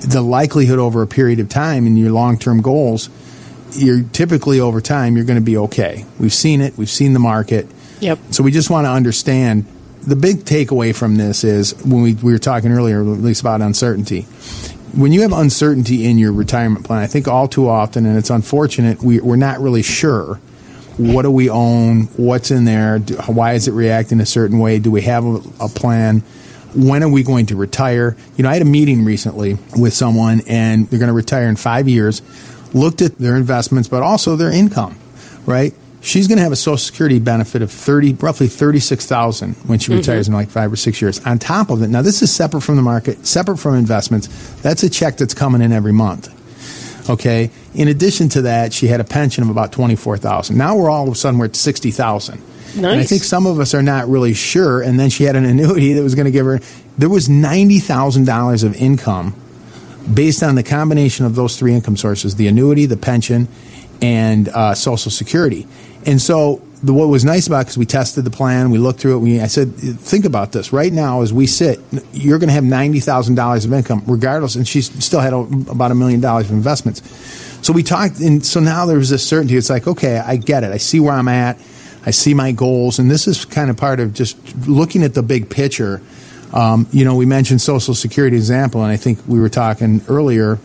The 0.00 0.22
likelihood 0.22 0.78
over 0.78 1.02
a 1.02 1.06
period 1.06 1.40
of 1.40 1.48
time 1.48 1.86
in 1.86 1.96
your 1.96 2.12
long 2.12 2.38
term 2.38 2.62
goals, 2.62 3.10
you're 3.72 4.02
typically 4.02 4.60
over 4.60 4.80
time 4.80 5.16
you're 5.16 5.26
going 5.26 5.38
to 5.38 5.44
be 5.44 5.56
okay. 5.56 6.04
We've 6.18 6.32
seen 6.32 6.60
it. 6.60 6.78
We've 6.78 6.88
seen 6.88 7.12
the 7.12 7.18
market. 7.18 7.66
Yep. 8.00 8.18
So 8.30 8.42
we 8.42 8.52
just 8.52 8.70
want 8.70 8.86
to 8.86 8.90
understand 8.90 9.66
the 10.02 10.16
big 10.16 10.38
takeaway 10.44 10.94
from 10.94 11.16
this 11.16 11.44
is 11.44 11.72
when 11.84 12.02
we, 12.02 12.14
we 12.14 12.32
were 12.32 12.38
talking 12.38 12.72
earlier, 12.72 13.02
Ilyce 13.02 13.40
about 13.40 13.60
uncertainty. 13.60 14.22
When 14.92 15.12
you 15.12 15.22
have 15.22 15.32
uncertainty 15.32 16.06
in 16.06 16.18
your 16.18 16.32
retirement 16.32 16.84
plan, 16.84 16.98
I 16.98 17.06
think 17.06 17.28
all 17.28 17.46
too 17.46 17.68
often, 17.68 18.06
and 18.06 18.18
it's 18.18 18.30
unfortunate, 18.30 19.02
we, 19.02 19.20
we're 19.20 19.36
not 19.36 19.60
really 19.60 19.82
sure 19.82 20.40
what 20.96 21.22
do 21.22 21.30
we 21.30 21.48
own, 21.48 22.04
what's 22.16 22.50
in 22.50 22.64
there, 22.64 22.98
do, 22.98 23.14
why 23.26 23.54
is 23.54 23.68
it 23.68 23.72
reacting 23.72 24.20
a 24.20 24.26
certain 24.26 24.58
way, 24.58 24.78
do 24.78 24.90
we 24.90 25.02
have 25.02 25.24
a, 25.24 25.40
a 25.60 25.68
plan, 25.68 26.20
when 26.74 27.02
are 27.02 27.08
we 27.08 27.22
going 27.22 27.46
to 27.46 27.56
retire? 27.56 28.16
You 28.36 28.42
know, 28.42 28.50
I 28.50 28.54
had 28.54 28.62
a 28.62 28.66
meeting 28.66 29.04
recently 29.04 29.56
with 29.78 29.94
someone, 29.94 30.42
and 30.46 30.88
they're 30.88 30.98
going 30.98 31.08
to 31.08 31.14
retire 31.14 31.48
in 31.48 31.56
five 31.56 31.88
years. 31.88 32.22
Looked 32.74 33.02
at 33.02 33.18
their 33.18 33.36
investments, 33.36 33.88
but 33.88 34.02
also 34.02 34.36
their 34.36 34.52
income, 34.52 34.96
right? 35.46 35.74
She's 36.00 36.28
going 36.28 36.38
to 36.38 36.42
have 36.42 36.52
a 36.52 36.56
social 36.56 36.78
security 36.78 37.18
benefit 37.18 37.62
of 37.62 37.70
30 37.70 38.14
roughly 38.14 38.48
36000 38.48 39.54
when 39.66 39.78
she 39.78 39.92
retires 39.92 40.26
mm-hmm. 40.26 40.34
in 40.34 40.40
like 40.40 40.48
five 40.48 40.72
or 40.72 40.76
six 40.76 41.00
years. 41.02 41.24
On 41.26 41.38
top 41.38 41.70
of 41.70 41.82
it 41.82 41.88
now 41.88 42.02
this 42.02 42.22
is 42.22 42.34
separate 42.34 42.62
from 42.62 42.76
the 42.76 42.82
market 42.82 43.26
separate 43.26 43.58
from 43.58 43.74
investments. 43.74 44.28
That's 44.62 44.82
a 44.82 44.90
check 44.90 45.16
that's 45.16 45.34
coming 45.34 45.62
in 45.62 45.72
every 45.72 45.92
month 45.92 46.34
okay? 47.08 47.50
In 47.74 47.88
addition 47.88 48.28
to 48.30 48.42
that 48.42 48.72
she 48.72 48.86
had 48.86 49.00
a 49.00 49.04
pension 49.04 49.42
of 49.42 49.50
about 49.50 49.72
24000 49.72 50.56
now 50.56 50.76
we're 50.76 50.90
all 50.90 51.06
of 51.06 51.12
a 51.12 51.16
sudden 51.16 51.38
we're 51.38 51.46
at 51.46 51.56
60000 51.56 52.34
nice. 52.34 52.76
and 52.76 52.86
i 52.86 53.04
think 53.04 53.22
some 53.22 53.46
of 53.46 53.60
us 53.60 53.74
are 53.74 53.82
not 53.82 54.08
really 54.08 54.34
sure 54.34 54.82
and 54.82 54.98
then 54.98 55.10
she 55.10 55.24
had 55.24 55.36
an 55.36 55.44
annuity 55.44 55.92
that 55.94 56.02
was 56.02 56.14
going 56.14 56.26
to 56.26 56.30
give 56.30 56.46
her 56.46 56.60
there 56.98 57.08
was 57.08 57.28
$90000 57.28 58.64
of 58.64 58.74
income 58.76 59.34
based 60.12 60.42
on 60.42 60.54
the 60.54 60.62
combination 60.62 61.24
of 61.24 61.34
those 61.34 61.58
three 61.58 61.74
income 61.74 61.96
sources 61.96 62.36
the 62.36 62.48
annuity 62.48 62.86
the 62.86 62.96
pension 62.96 63.48
and 64.02 64.48
uh, 64.48 64.74
social 64.74 65.10
security 65.10 65.66
and 66.06 66.20
so 66.20 66.62
the, 66.82 66.92
what 66.92 67.08
was 67.08 67.24
nice 67.24 67.46
about 67.46 67.66
because 67.66 67.78
we 67.78 67.86
tested 67.86 68.24
the 68.24 68.30
plan, 68.30 68.70
we 68.70 68.78
looked 68.78 69.00
through 69.00 69.16
it. 69.16 69.18
We, 69.20 69.40
I 69.40 69.46
said, 69.46 69.74
think 69.74 70.24
about 70.24 70.52
this. 70.52 70.72
Right 70.72 70.92
now, 70.92 71.22
as 71.22 71.32
we 71.32 71.46
sit, 71.46 71.78
you're 72.12 72.38
going 72.38 72.48
to 72.48 72.54
have 72.54 72.64
ninety 72.64 73.00
thousand 73.00 73.34
dollars 73.34 73.64
of 73.64 73.72
income, 73.72 74.02
regardless. 74.06 74.56
And 74.56 74.66
she 74.66 74.80
still 74.82 75.20
had 75.20 75.32
about 75.32 75.90
a 75.90 75.94
million 75.94 76.20
dollars 76.20 76.46
of 76.46 76.52
investments. 76.52 77.02
So 77.62 77.74
we 77.74 77.82
talked, 77.82 78.20
and 78.20 78.44
so 78.44 78.60
now 78.60 78.86
there's 78.86 79.10
this 79.10 79.26
certainty. 79.26 79.56
It's 79.56 79.68
like, 79.68 79.86
okay, 79.86 80.18
I 80.18 80.36
get 80.36 80.64
it. 80.64 80.72
I 80.72 80.78
see 80.78 81.00
where 81.00 81.12
I'm 81.12 81.28
at. 81.28 81.58
I 82.06 82.12
see 82.12 82.32
my 82.32 82.52
goals, 82.52 82.98
and 82.98 83.10
this 83.10 83.28
is 83.28 83.44
kind 83.44 83.68
of 83.68 83.76
part 83.76 84.00
of 84.00 84.14
just 84.14 84.38
looking 84.66 85.02
at 85.02 85.12
the 85.12 85.22
big 85.22 85.50
picture. 85.50 86.00
Um, 86.54 86.88
you 86.90 87.04
know, 87.04 87.14
we 87.14 87.26
mentioned 87.26 87.60
Social 87.60 87.94
Security 87.94 88.36
example, 88.36 88.82
and 88.82 88.90
I 88.90 88.96
think 88.96 89.18
we 89.28 89.38
were 89.38 89.50
talking 89.50 90.00
earlier. 90.08 90.58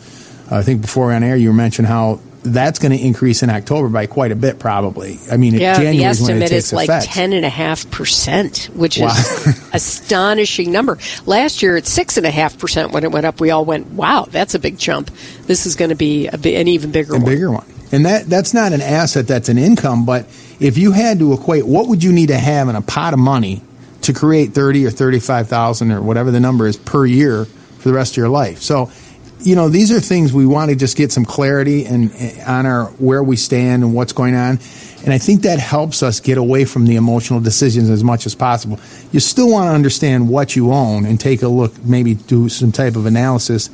I 0.49 0.63
think 0.63 0.81
before 0.81 1.11
on 1.11 1.23
air, 1.23 1.35
you 1.35 1.51
mentioned 1.51 1.87
how 1.87 2.21
that's 2.45 2.79
going 2.79 2.91
to 2.91 3.03
increase 3.03 3.43
in 3.43 3.49
October 3.49 3.89
by 3.89 4.05
quite 4.05 4.31
a 4.31 4.35
bit, 4.35 4.59
probably. 4.59 5.19
I 5.31 5.37
mean, 5.37 5.55
yeah, 5.55 5.75
January 5.75 5.97
the 5.97 6.03
estimate 6.05 6.51
is 6.51 6.71
like 6.71 6.87
effect. 6.89 7.05
ten 7.07 7.33
and 7.33 7.45
a 7.45 7.49
half 7.49 7.89
percent, 7.91 8.69
which 8.73 8.97
Wow. 8.99 9.07
is 9.09 9.69
astonishing 9.73 10.71
number. 10.71 10.97
Last 11.25 11.61
year, 11.63 11.75
it's 11.77 11.89
six 11.89 12.17
and 12.17 12.25
a 12.25 12.31
half 12.31 12.57
percent 12.57 12.91
when 12.91 13.03
it 13.03 13.11
went 13.11 13.25
up. 13.25 13.39
We 13.39 13.51
all 13.51 13.65
went, 13.65 13.87
"Wow, 13.91 14.27
that's 14.29 14.55
a 14.55 14.59
big 14.59 14.77
jump." 14.77 15.11
This 15.47 15.65
is 15.65 15.75
going 15.75 15.89
to 15.89 15.95
be 15.95 16.27
a 16.27 16.33
an 16.33 16.67
even 16.67 16.91
bigger 16.91 17.15
a 17.15 17.17
one. 17.17 17.25
bigger 17.25 17.51
one. 17.51 17.65
And 17.91 18.05
that 18.05 18.27
that's 18.27 18.53
not 18.53 18.73
an 18.73 18.81
asset, 18.81 19.27
that's 19.27 19.49
an 19.49 19.57
income. 19.57 20.05
But 20.05 20.25
if 20.59 20.77
you 20.77 20.91
had 20.91 21.19
to 21.19 21.33
equate, 21.33 21.65
what 21.65 21.87
would 21.87 22.03
you 22.03 22.11
need 22.11 22.27
to 22.27 22.37
have 22.37 22.69
in 22.69 22.75
a 22.75 22.81
pot 22.81 23.13
of 23.13 23.19
money 23.19 23.61
to 24.01 24.13
create 24.13 24.53
thirty 24.53 24.85
or 24.85 24.91
thirty 24.91 25.19
five 25.19 25.47
thousand 25.47 25.91
or 25.91 26.01
whatever 26.01 26.31
the 26.31 26.39
number 26.39 26.67
is 26.67 26.77
per 26.77 27.05
year 27.05 27.45
for 27.45 27.89
the 27.89 27.93
rest 27.93 28.13
of 28.13 28.17
your 28.17 28.29
life? 28.29 28.61
So, 28.61 28.91
you 29.39 29.55
know, 29.55 29.69
these 29.69 29.91
are 29.91 29.99
things 29.99 30.33
we 30.33 30.45
want 30.45 30.69
to 30.69 30.75
just 30.75 30.97
get 30.97 31.11
some 31.11 31.25
clarity 31.25 31.85
and 31.85 32.11
eh, 32.15 32.43
on 32.45 32.65
our 32.65 32.85
where 32.97 33.23
we 33.23 33.35
stand 33.35 33.83
and 33.83 33.93
what's 33.93 34.13
going 34.13 34.35
on. 34.35 34.59
And 35.03 35.13
I 35.13 35.17
think 35.17 35.43
that 35.43 35.59
helps 35.59 36.01
us 36.01 36.19
get 36.19 36.37
away 36.37 36.65
from 36.65 36.85
the 36.85 36.95
emotional 36.95 37.39
decisions 37.39 37.89
as 37.89 38.03
much 38.03 38.25
as 38.25 38.33
possible. 38.33 38.79
You 39.11 39.19
still 39.19 39.51
want 39.51 39.67
to 39.69 39.73
understand 39.73 40.29
what 40.29 40.55
you 40.55 40.71
own 40.71 41.05
and 41.05 41.19
take 41.19 41.43
a 41.43 41.47
look, 41.47 41.83
maybe 41.83 42.15
do 42.15 42.49
some 42.49 42.71
type 42.71 42.95
of 42.95 43.05
analysis 43.05 43.69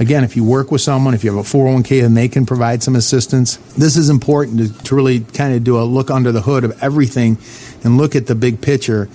Again, 0.00 0.22
if 0.22 0.36
you 0.36 0.44
work 0.44 0.70
with 0.70 0.80
someone, 0.80 1.14
if 1.14 1.24
you 1.24 1.34
have 1.34 1.44
a 1.44 1.48
401k, 1.48 2.02
then 2.02 2.14
they 2.14 2.28
can 2.28 2.46
provide 2.46 2.84
some 2.84 2.94
assistance. 2.94 3.56
This 3.76 3.96
is 3.96 4.10
important 4.10 4.58
to, 4.58 4.84
to 4.84 4.94
really 4.94 5.20
kind 5.20 5.54
of 5.54 5.64
do 5.64 5.80
a 5.80 5.82
look 5.82 6.08
under 6.08 6.30
the 6.30 6.40
hood 6.40 6.62
of 6.62 6.80
everything 6.82 7.36
and 7.82 7.98
look 7.98 8.14
at 8.14 8.26
the 8.26 8.36
big 8.36 8.60
picture. 8.60 9.08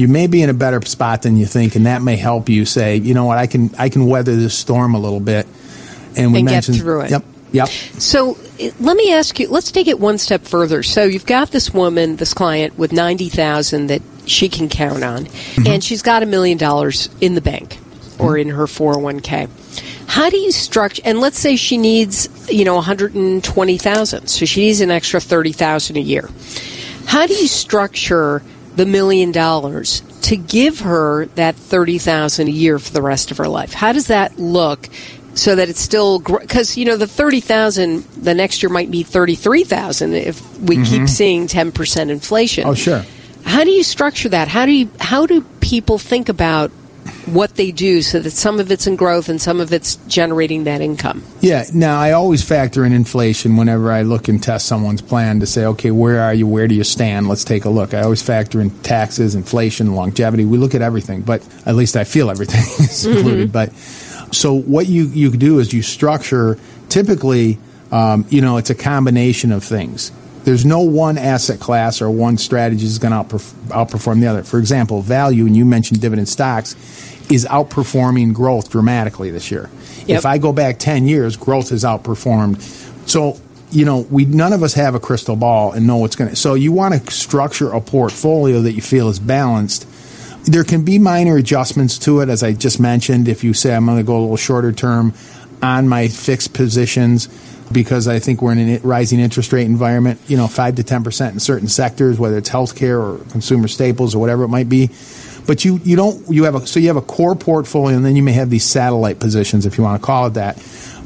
You 0.00 0.08
may 0.08 0.26
be 0.28 0.40
in 0.40 0.48
a 0.48 0.54
better 0.54 0.80
spot 0.86 1.20
than 1.20 1.36
you 1.36 1.44
think, 1.44 1.76
and 1.76 1.84
that 1.84 2.00
may 2.00 2.16
help 2.16 2.48
you 2.48 2.64
say, 2.64 2.96
you 2.96 3.12
know 3.12 3.26
what, 3.26 3.36
I 3.36 3.46
can 3.46 3.70
I 3.76 3.90
can 3.90 4.06
weather 4.06 4.34
this 4.34 4.56
storm 4.56 4.94
a 4.94 4.98
little 4.98 5.20
bit. 5.20 5.46
And 6.16 6.32
we 6.32 6.38
And 6.38 6.48
get 6.48 6.54
mentioned 6.54 6.78
through 6.78 7.02
it. 7.02 7.10
Yep, 7.10 7.24
yep. 7.52 7.68
So 7.68 8.38
eh, 8.58 8.70
let 8.80 8.96
me 8.96 9.12
ask 9.12 9.38
you. 9.38 9.48
Let's 9.48 9.70
take 9.70 9.88
it 9.88 10.00
one 10.00 10.16
step 10.16 10.42
further. 10.46 10.82
So 10.82 11.04
you've 11.04 11.26
got 11.26 11.50
this 11.50 11.74
woman, 11.74 12.16
this 12.16 12.32
client, 12.32 12.78
with 12.78 12.92
ninety 12.92 13.28
thousand 13.28 13.88
that 13.88 14.00
she 14.24 14.48
can 14.48 14.70
count 14.70 15.04
on, 15.04 15.26
mm-hmm. 15.26 15.66
and 15.66 15.84
she's 15.84 16.00
got 16.00 16.22
a 16.22 16.26
million 16.26 16.56
dollars 16.56 17.10
in 17.20 17.34
the 17.34 17.42
bank 17.42 17.76
or 18.18 18.38
in 18.38 18.48
her 18.48 18.66
four 18.66 18.94
hundred 18.94 19.04
one 19.04 19.20
k. 19.20 19.48
How 20.06 20.30
do 20.30 20.38
you 20.38 20.50
structure? 20.50 21.02
And 21.04 21.20
let's 21.20 21.38
say 21.38 21.56
she 21.56 21.76
needs, 21.76 22.28
you 22.50 22.64
know, 22.64 22.76
one 22.76 22.84
hundred 22.84 23.14
and 23.14 23.44
twenty 23.44 23.76
thousand. 23.76 24.28
So 24.28 24.46
she 24.46 24.62
needs 24.62 24.80
an 24.80 24.90
extra 24.90 25.20
thirty 25.20 25.52
thousand 25.52 25.98
a 25.98 26.00
year. 26.00 26.30
How 27.04 27.26
do 27.26 27.34
you 27.34 27.46
structure 27.46 28.42
the 28.76 28.86
million 28.86 29.32
dollars 29.32 30.02
to 30.22 30.36
give 30.36 30.80
her 30.80 31.26
that 31.26 31.56
thirty 31.56 31.98
thousand 31.98 32.48
a 32.48 32.52
year 32.52 32.78
for 32.78 32.92
the 32.92 33.02
rest 33.02 33.30
of 33.30 33.38
her 33.38 33.48
life? 33.48 33.72
How 33.72 33.92
does 33.92 34.08
that 34.08 34.38
look? 34.38 34.88
So 35.34 35.54
that 35.54 35.68
it's 35.68 35.80
still 35.80 36.18
because 36.18 36.76
you 36.76 36.84
know 36.84 36.96
the 36.96 37.06
thirty 37.06 37.40
thousand 37.40 38.02
the 38.16 38.34
next 38.34 38.62
year 38.62 38.70
might 38.70 38.90
be 38.90 39.02
thirty 39.02 39.36
three 39.36 39.64
thousand 39.64 40.14
if 40.14 40.40
we 40.58 40.76
mm-hmm. 40.76 40.84
keep 40.84 41.08
seeing 41.08 41.46
ten 41.46 41.72
percent 41.72 42.10
inflation. 42.10 42.66
Oh, 42.66 42.74
sure. 42.74 43.04
How 43.44 43.64
do 43.64 43.70
you 43.70 43.82
structure 43.82 44.28
that? 44.30 44.48
How 44.48 44.66
do 44.66 44.72
you 44.72 44.90
how 44.98 45.26
do 45.26 45.42
people 45.60 45.98
think 45.98 46.28
about 46.28 46.70
what 47.26 47.56
they 47.56 47.70
do 47.70 48.02
so 48.02 48.20
that 48.20 48.30
some 48.30 48.60
of 48.60 48.70
it's 48.70 48.86
in 48.86 48.96
growth 48.96 49.28
and 49.28 49.40
some 49.40 49.60
of 49.60 49.72
it's 49.72 49.96
generating 50.06 50.64
that 50.64 50.80
income? 50.80 51.22
Yeah. 51.40 51.64
Now, 51.72 52.00
I 52.00 52.12
always 52.12 52.42
factor 52.42 52.84
in 52.84 52.92
inflation 52.92 53.56
whenever 53.56 53.92
I 53.92 54.02
look 54.02 54.28
and 54.28 54.42
test 54.42 54.66
someone's 54.66 55.02
plan 55.02 55.40
to 55.40 55.46
say, 55.46 55.64
okay, 55.66 55.90
where 55.90 56.20
are 56.20 56.34
you? 56.34 56.46
Where 56.46 56.68
do 56.68 56.74
you 56.74 56.84
stand? 56.84 57.28
Let's 57.28 57.44
take 57.44 57.64
a 57.64 57.70
look. 57.70 57.94
I 57.94 58.02
always 58.02 58.22
factor 58.22 58.60
in 58.60 58.70
taxes, 58.80 59.34
inflation, 59.34 59.94
longevity. 59.94 60.44
We 60.44 60.58
look 60.58 60.74
at 60.74 60.82
everything, 60.82 61.22
but 61.22 61.46
at 61.66 61.74
least 61.74 61.96
I 61.96 62.04
feel 62.04 62.30
everything 62.30 62.60
is 62.84 63.06
included. 63.06 63.52
But 63.52 63.72
so 64.32 64.54
what 64.54 64.86
you 64.86 65.04
you 65.06 65.30
do 65.30 65.58
is 65.58 65.72
you 65.72 65.82
structure. 65.82 66.58
Typically, 66.88 67.58
um, 67.92 68.24
you 68.28 68.40
know, 68.40 68.56
it's 68.56 68.70
a 68.70 68.74
combination 68.74 69.52
of 69.52 69.64
things. 69.64 70.12
There's 70.44 70.64
no 70.64 70.80
one 70.80 71.18
asset 71.18 71.60
class 71.60 72.00
or 72.00 72.10
one 72.10 72.38
strategy 72.38 72.84
is 72.86 72.98
going 72.98 73.12
to 73.12 73.36
outperf- 73.36 73.52
outperform 73.68 74.20
the 74.20 74.26
other. 74.26 74.42
For 74.42 74.58
example, 74.58 75.02
value, 75.02 75.46
and 75.46 75.56
you 75.56 75.64
mentioned 75.64 76.00
dividend 76.00 76.28
stocks. 76.28 76.74
is 77.30 77.46
outperforming 77.46 78.32
growth 78.32 78.70
dramatically 78.70 79.30
this 79.30 79.50
year. 79.50 79.70
Yep. 80.06 80.18
If 80.18 80.26
I 80.26 80.38
go 80.38 80.52
back 80.52 80.78
10 80.78 81.06
years, 81.06 81.36
growth 81.36 81.68
has 81.68 81.84
outperformed. 81.84 82.60
So, 83.08 83.38
you 83.70 83.84
know, 83.84 83.98
we 84.10 84.24
none 84.24 84.52
of 84.52 84.62
us 84.62 84.74
have 84.74 84.94
a 84.94 85.00
crystal 85.00 85.36
ball 85.36 85.72
and 85.72 85.86
know 85.86 85.98
what's 85.98 86.16
going 86.16 86.30
to. 86.30 86.36
So 86.36 86.54
you 86.54 86.72
want 86.72 86.94
to 86.94 87.12
structure 87.12 87.70
a 87.70 87.80
portfolio 87.80 88.62
that 88.62 88.72
you 88.72 88.82
feel 88.82 89.08
is 89.08 89.20
balanced. 89.20 89.86
There 90.44 90.64
can 90.64 90.84
be 90.84 90.98
minor 90.98 91.36
adjustments 91.36 91.98
to 92.00 92.20
it, 92.20 92.28
as 92.28 92.42
I 92.42 92.52
just 92.54 92.80
mentioned. 92.80 93.28
If 93.28 93.44
you 93.44 93.52
say 93.52 93.74
I'm 93.74 93.86
going 93.86 93.98
to 93.98 94.04
go 94.04 94.18
a 94.18 94.22
little 94.22 94.36
shorter 94.36 94.72
term 94.72 95.12
on 95.62 95.86
my 95.86 96.08
fixed 96.08 96.54
positions, 96.54 97.28
because 97.72 98.08
I 98.08 98.18
think 98.18 98.42
we're 98.42 98.52
in 98.52 98.76
a 98.76 98.78
rising 98.78 99.20
interest 99.20 99.52
rate 99.52 99.66
environment, 99.66 100.20
you 100.26 100.36
know, 100.36 100.48
five 100.48 100.76
to 100.76 100.82
ten 100.82 101.04
percent 101.04 101.34
in 101.34 101.40
certain 101.40 101.68
sectors, 101.68 102.18
whether 102.18 102.38
it's 102.38 102.50
healthcare 102.50 103.00
or 103.00 103.24
consumer 103.30 103.68
staples 103.68 104.14
or 104.14 104.18
whatever 104.18 104.44
it 104.44 104.48
might 104.48 104.68
be. 104.68 104.90
But 105.46 105.64
you, 105.64 105.80
you 105.84 105.96
don't 105.96 106.28
you 106.28 106.44
have 106.44 106.54
a 106.54 106.66
so 106.66 106.80
you 106.80 106.88
have 106.88 106.96
a 106.96 107.02
core 107.02 107.34
portfolio 107.34 107.96
and 107.96 108.04
then 108.04 108.16
you 108.16 108.22
may 108.22 108.32
have 108.32 108.50
these 108.50 108.64
satellite 108.64 109.20
positions 109.20 109.66
if 109.66 109.78
you 109.78 109.84
want 109.84 110.00
to 110.00 110.06
call 110.06 110.26
it 110.26 110.34
that. 110.34 110.56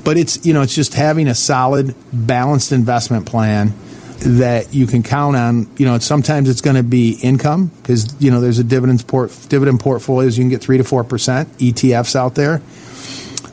But 0.04 0.16
it's 0.16 0.44
you 0.44 0.52
know 0.52 0.62
it's 0.62 0.74
just 0.74 0.94
having 0.94 1.28
a 1.28 1.34
solid 1.34 1.94
balanced 2.12 2.72
investment 2.72 3.26
plan 3.26 3.72
that 4.18 4.74
you 4.74 4.86
can 4.86 5.02
count 5.02 5.36
on. 5.36 5.68
You 5.76 5.86
know, 5.86 5.98
sometimes 5.98 6.48
it's 6.48 6.60
going 6.60 6.76
to 6.76 6.82
be 6.82 7.12
income 7.22 7.70
because 7.82 8.14
you 8.20 8.30
know 8.30 8.40
there's 8.40 8.58
a 8.58 8.64
dividends 8.64 9.02
port 9.02 9.36
dividend 9.48 9.80
portfolios 9.80 10.36
you 10.36 10.42
can 10.42 10.50
get 10.50 10.62
three 10.62 10.78
to 10.78 10.84
four 10.84 11.04
percent 11.04 11.48
ETFs 11.58 12.16
out 12.16 12.34
there, 12.34 12.62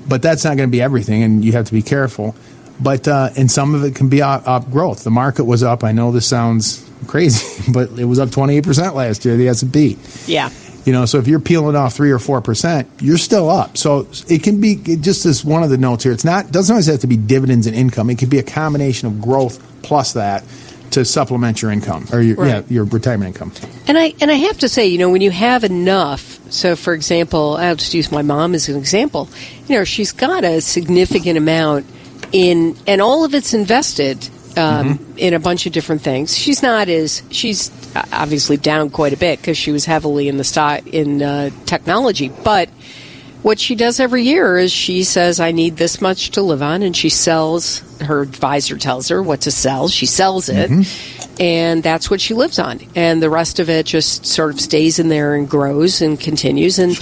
but 0.07 0.21
that's 0.21 0.43
not 0.43 0.57
going 0.57 0.69
to 0.69 0.71
be 0.71 0.81
everything, 0.81 1.23
and 1.23 1.43
you 1.43 1.51
have 1.53 1.65
to 1.65 1.73
be 1.73 1.81
careful. 1.81 2.35
But 2.81 3.07
uh, 3.07 3.29
and 3.37 3.49
some 3.51 3.75
of 3.75 3.83
it 3.83 3.95
can 3.95 4.09
be 4.09 4.21
up, 4.21 4.47
up 4.47 4.71
growth. 4.71 5.03
The 5.03 5.11
market 5.11 5.43
was 5.45 5.63
up. 5.63 5.83
I 5.83 5.91
know 5.91 6.11
this 6.11 6.27
sounds 6.27 6.87
crazy, 7.07 7.71
but 7.73 7.91
it 7.99 8.05
was 8.05 8.19
up 8.19 8.31
28 8.31 8.63
percent 8.63 8.95
last 8.95 9.23
year. 9.25 9.37
The 9.37 9.47
S 9.49 9.61
and 9.61 9.73
P. 9.73 9.97
Yeah. 10.25 10.49
You 10.83 10.93
know, 10.93 11.05
so 11.05 11.19
if 11.19 11.27
you're 11.27 11.39
peeling 11.39 11.75
off 11.75 11.93
three 11.93 12.09
or 12.09 12.17
four 12.17 12.41
percent, 12.41 12.89
you're 12.99 13.19
still 13.19 13.51
up. 13.51 13.77
So 13.77 14.07
it 14.27 14.41
can 14.41 14.59
be 14.59 14.75
just 14.77 15.27
as 15.27 15.45
one 15.45 15.61
of 15.61 15.69
the 15.69 15.77
notes 15.77 16.03
here. 16.03 16.11
It's 16.11 16.25
not 16.25 16.51
doesn't 16.51 16.73
always 16.73 16.87
have 16.87 17.01
to 17.01 17.07
be 17.07 17.17
dividends 17.17 17.67
and 17.67 17.75
income. 17.75 18.09
It 18.09 18.17
could 18.17 18.31
be 18.31 18.39
a 18.39 18.43
combination 18.43 19.07
of 19.07 19.21
growth 19.21 19.61
plus 19.83 20.13
that 20.13 20.43
to 20.91 21.05
supplement 21.05 21.61
your 21.61 21.71
income 21.71 22.05
or 22.11 22.19
your, 22.19 22.35
Right. 22.35 22.47
yeah, 22.49 22.61
your 22.67 22.83
retirement 22.85 23.27
income. 23.27 23.51
And 23.87 23.95
I 23.97 24.13
and 24.19 24.31
I 24.31 24.33
have 24.33 24.57
to 24.57 24.67
say, 24.69 24.87
you 24.87 24.97
know, 24.97 25.11
when 25.11 25.21
you 25.21 25.29
have 25.29 25.63
enough, 25.63 26.39
so 26.51 26.75
for 26.75 26.93
example, 26.95 27.57
I'll 27.57 27.75
just 27.75 27.93
use 27.93 28.11
my 28.11 28.23
mom 28.23 28.55
as 28.55 28.67
an 28.67 28.75
example. 28.75 29.29
You 29.67 29.77
know, 29.77 29.83
she's 29.83 30.11
got 30.11 30.43
a 30.43 30.61
significant 30.61 31.37
amount 31.37 31.85
in, 32.31 32.77
and 32.87 33.01
all 33.01 33.23
of 33.25 33.33
it's 33.33 33.53
invested 33.53 34.29
um, 34.57 35.13
in 35.17 35.33
a 35.33 35.39
bunch 35.39 35.65
of 35.65 35.73
different 35.73 36.01
things. 36.01 36.37
She's 36.37 36.61
not 36.61 36.89
as 36.89 37.23
she's 37.31 37.71
obviously 38.11 38.57
down 38.57 38.89
quite 38.89 39.13
a 39.13 39.17
bit 39.17 39.39
because 39.39 39.57
she 39.57 39.71
was 39.71 39.85
heavily 39.85 40.27
in 40.27 40.37
the 40.37 40.43
stock 40.43 40.85
in 40.87 41.21
uh, 41.21 41.49
technology, 41.65 42.29
but. 42.43 42.69
What 43.43 43.59
she 43.59 43.73
does 43.73 43.99
every 43.99 44.21
year 44.21 44.55
is 44.59 44.71
she 44.71 45.03
says, 45.03 45.39
I 45.39 45.51
need 45.51 45.75
this 45.75 45.99
much 45.99 46.29
to 46.33 46.43
live 46.43 46.61
on, 46.61 46.83
and 46.83 46.95
she 46.95 47.09
sells, 47.09 47.79
her 47.99 48.21
advisor 48.21 48.77
tells 48.77 49.09
her 49.09 49.23
what 49.23 49.41
to 49.41 49.51
sell. 49.51 49.87
She 49.87 50.05
sells 50.05 50.47
it, 50.47 50.69
and 51.39 51.81
that's 51.81 52.07
what 52.11 52.21
she 52.21 52.35
lives 52.35 52.59
on. 52.59 52.81
And 52.95 53.19
the 53.19 53.31
rest 53.31 53.57
of 53.57 53.67
it 53.67 53.87
just 53.87 54.27
sort 54.27 54.51
of 54.51 54.61
stays 54.61 54.99
in 54.99 55.09
there 55.09 55.33
and 55.33 55.49
grows 55.49 56.03
and 56.03 56.19
continues. 56.19 56.77
And 56.77 56.95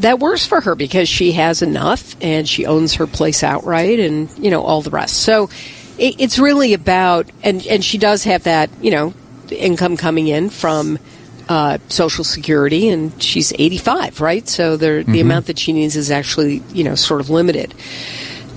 that 0.00 0.18
works 0.18 0.46
for 0.46 0.60
her 0.60 0.74
because 0.74 1.08
she 1.08 1.32
has 1.32 1.62
enough 1.62 2.16
and 2.20 2.48
she 2.48 2.66
owns 2.66 2.94
her 2.94 3.06
place 3.06 3.42
outright 3.42 3.98
and, 3.98 4.30
you 4.38 4.50
know, 4.50 4.62
all 4.62 4.82
the 4.82 4.90
rest. 4.90 5.22
So 5.22 5.50
it, 5.98 6.16
it's 6.18 6.38
really 6.38 6.74
about, 6.74 7.28
and, 7.42 7.66
and 7.66 7.84
she 7.84 7.98
does 7.98 8.24
have 8.24 8.44
that, 8.44 8.70
you 8.80 8.90
know, 8.90 9.14
income 9.50 9.96
coming 9.96 10.28
in 10.28 10.50
from 10.50 10.98
uh, 11.48 11.78
Social 11.88 12.24
Security, 12.24 12.88
and 12.90 13.22
she's 13.22 13.52
85, 13.58 14.20
right? 14.20 14.46
So 14.46 14.76
the 14.76 15.02
the 15.06 15.20
amount 15.20 15.46
that 15.46 15.58
she 15.58 15.72
needs 15.72 15.96
is 15.96 16.10
actually, 16.10 16.62
you 16.72 16.84
know, 16.84 16.94
sort 16.94 17.20
of 17.20 17.30
limited. 17.30 17.74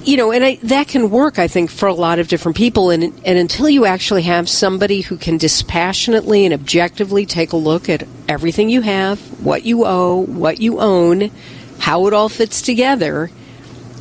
You 0.03 0.17
know, 0.17 0.31
and 0.31 0.43
I, 0.43 0.55
that 0.63 0.88
can 0.88 1.12
work, 1.12 1.38
I 1.38 1.48
think, 1.48 1.70
for 1.70 1.88
a 1.88 1.93
lot 1.93 2.17
of 2.17 2.27
different 2.27 2.58
people. 2.58 2.89
And 2.89 3.03
and 3.03 3.38
until 3.38 3.70
you 3.70 3.86
actually 3.86 4.24
have 4.24 4.50
somebody 4.50 5.01
who 5.01 5.15
can 5.15 5.38
dispassionately 5.38 6.43
and 6.43 6.53
objectively 6.55 7.27
take 7.27 7.53
a 7.53 7.58
look 7.58 7.88
at 7.88 8.08
everything 8.27 8.70
you 8.70 8.81
have, 8.81 9.20
what 9.43 9.63
you 9.63 9.86
owe, 9.86 10.25
what 10.25 10.60
you 10.60 10.79
own, 10.79 11.29
how 11.77 12.08
it 12.08 12.13
all 12.13 12.29
fits 12.29 12.63
together, 12.63 13.29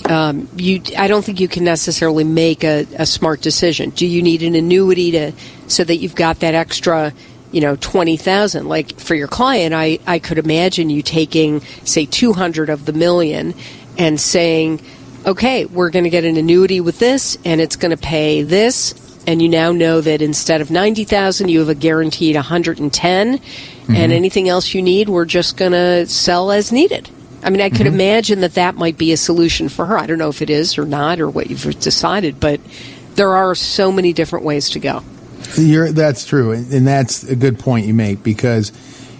um, 0.08 0.48
you 0.56 0.80
I 0.96 1.06
don't 1.06 1.22
think 1.22 1.38
you 1.38 1.48
can 1.48 1.64
necessarily 1.64 2.24
make 2.24 2.64
a, 2.64 2.86
a 2.96 3.04
smart 3.04 3.42
decision. 3.42 3.90
Do 3.90 4.06
you 4.06 4.22
need 4.22 4.42
an 4.42 4.54
annuity 4.54 5.10
to 5.10 5.32
so 5.66 5.84
that 5.84 5.96
you've 5.96 6.16
got 6.16 6.40
that 6.40 6.54
extra, 6.54 7.12
you 7.52 7.60
know, 7.60 7.76
twenty 7.76 8.16
thousand? 8.16 8.68
Like 8.68 8.98
for 8.98 9.14
your 9.14 9.28
client, 9.28 9.74
I, 9.74 9.98
I 10.06 10.18
could 10.18 10.38
imagine 10.38 10.88
you 10.88 11.02
taking 11.02 11.60
say 11.84 12.06
two 12.06 12.32
hundred 12.32 12.70
of 12.70 12.86
the 12.86 12.94
million 12.94 13.52
and 13.98 14.18
saying, 14.18 14.80
Okay, 15.26 15.66
we're 15.66 15.90
gonna 15.90 16.10
get 16.10 16.24
an 16.24 16.36
annuity 16.36 16.80
with 16.80 16.98
this 16.98 17.36
and 17.44 17.60
it's 17.60 17.76
gonna 17.76 17.96
pay 17.96 18.42
this 18.42 18.94
and 19.26 19.42
you 19.42 19.48
now 19.48 19.70
know 19.70 20.00
that 20.00 20.22
instead 20.22 20.60
of 20.60 20.70
ninety 20.70 21.04
thousand 21.04 21.48
you 21.48 21.58
have 21.58 21.68
a 21.68 21.74
guaranteed 21.74 22.36
hundred 22.36 22.78
and 22.78 22.92
ten 22.92 23.28
and 23.34 23.40
mm-hmm. 23.40 24.12
anything 24.12 24.48
else 24.48 24.72
you 24.72 24.80
need 24.80 25.08
we're 25.08 25.26
just 25.26 25.56
gonna 25.56 26.06
sell 26.06 26.50
as 26.50 26.72
needed. 26.72 27.08
I 27.42 27.50
mean, 27.50 27.60
I 27.60 27.70
could 27.70 27.86
mm-hmm. 27.86 27.94
imagine 27.94 28.40
that 28.40 28.54
that 28.54 28.74
might 28.74 28.98
be 28.98 29.12
a 29.12 29.16
solution 29.16 29.68
for 29.68 29.86
her. 29.86 29.98
I 29.98 30.06
don't 30.06 30.18
know 30.18 30.28
if 30.28 30.42
it 30.42 30.50
is 30.50 30.76
or 30.76 30.84
not, 30.84 31.20
or 31.20 31.30
what 31.30 31.48
you've 31.48 31.80
decided, 31.80 32.38
but 32.38 32.60
there 33.14 33.34
are 33.34 33.54
so 33.54 33.90
many 33.90 34.12
different 34.12 34.44
ways 34.44 34.70
to 34.70 34.78
go. 34.78 35.02
You're, 35.56 35.90
that's 35.92 36.26
true, 36.26 36.52
and 36.52 36.70
and 36.72 36.86
that's 36.86 37.24
a 37.24 37.36
good 37.36 37.58
point 37.58 37.86
you 37.86 37.94
make 37.94 38.22
because 38.22 38.72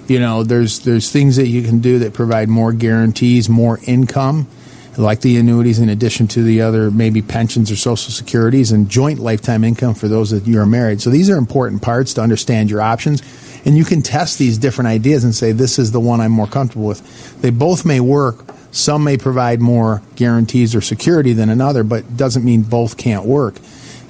you 0.07 0.21
know 0.21 0.43
there's 0.43 0.81
there's 0.81 1.11
things 1.11 1.37
that 1.37 1.49
you 1.49 1.63
can 1.63 1.81
do 1.81 2.01
that 2.01 2.13
provide 2.13 2.49
more 2.49 2.73
guarantees, 2.73 3.49
more 3.49 3.79
income, 3.85 4.47
like 4.97 5.21
the 5.21 5.37
annuities, 5.37 5.79
in 5.79 5.89
addition 5.89 6.27
to 6.29 6.43
the 6.43 6.61
other 6.63 6.91
maybe 6.91 7.23
pensions 7.23 7.71
or 7.71 7.77
social 7.77 8.13
securities 8.13 8.73
and 8.73 8.89
joint 8.89 9.19
lifetime 9.19 9.65
income 9.65 9.95
for 9.95 10.09
those 10.09 10.31
that 10.31 10.47
you 10.47 10.59
are 10.61 10.67
married. 10.67 11.01
So 11.01 11.11
these 11.11 11.31
are 11.31 11.37
important 11.37 11.83
parts 11.83 12.15
to 12.15 12.23
understand 12.23 12.71
your 12.71 12.83
options, 12.83 13.23
and 13.65 13.77
you 13.77 13.85
can 13.85 14.03
test 14.03 14.39
these 14.39 14.59
different 14.59 14.89
ideas 14.89 15.25
and 15.25 15.35
say 15.35 15.53
this 15.53 15.79
is 15.79 15.93
the 15.93 16.01
one 16.01 16.21
I'm 16.21 16.33
more 16.33 16.47
comfortable 16.47 16.87
with. 16.87 17.41
They 17.41 17.51
both 17.51 17.85
may 17.85 18.01
work. 18.01 18.45
Some 18.73 19.03
may 19.03 19.17
provide 19.17 19.61
more 19.61 20.01
guarantees 20.17 20.75
or 20.75 20.81
security 20.81 21.33
than 21.33 21.51
another, 21.51 21.83
but 21.83 22.17
doesn't 22.17 22.45
mean 22.45 22.63
both 22.63 22.97
can't 22.97 23.25
work. 23.25 23.57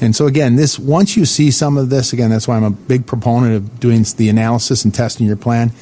And 0.00 0.16
so 0.16 0.26
again, 0.26 0.56
this 0.56 0.78
once 0.78 1.16
you 1.16 1.26
see 1.26 1.50
some 1.50 1.76
of 1.76 1.90
this, 1.90 2.12
again, 2.12 2.30
that's 2.30 2.48
why 2.48 2.56
I'm 2.56 2.64
a 2.64 2.70
big 2.70 3.06
proponent 3.06 3.54
of 3.54 3.80
doing 3.80 4.04
the 4.16 4.28
analysis 4.28 4.84
and 4.84 4.94
testing 4.94 5.26
your 5.26 5.36
plan. 5.36 5.72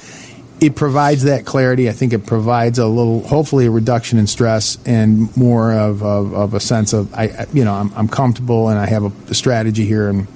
It 0.60 0.74
provides 0.74 1.22
that 1.24 1.46
clarity. 1.46 1.88
I 1.88 1.92
think 1.92 2.12
it 2.12 2.26
provides 2.26 2.78
a 2.78 2.86
little, 2.86 3.26
hopefully, 3.26 3.66
a 3.66 3.70
reduction 3.70 4.18
in 4.18 4.26
stress 4.26 4.76
and 4.84 5.34
more 5.36 5.72
of, 5.72 6.02
of, 6.02 6.34
of 6.34 6.54
a 6.54 6.60
sense 6.60 6.92
of, 6.92 7.14
I, 7.14 7.46
you 7.52 7.64
know, 7.64 7.74
I'm, 7.74 7.92
I'm 7.94 8.08
comfortable 8.08 8.68
and 8.68 8.78
I 8.78 8.86
have 8.86 9.04
a, 9.04 9.12
a 9.30 9.34
strategy 9.34 9.84
here, 9.86 10.08
and 10.08 10.26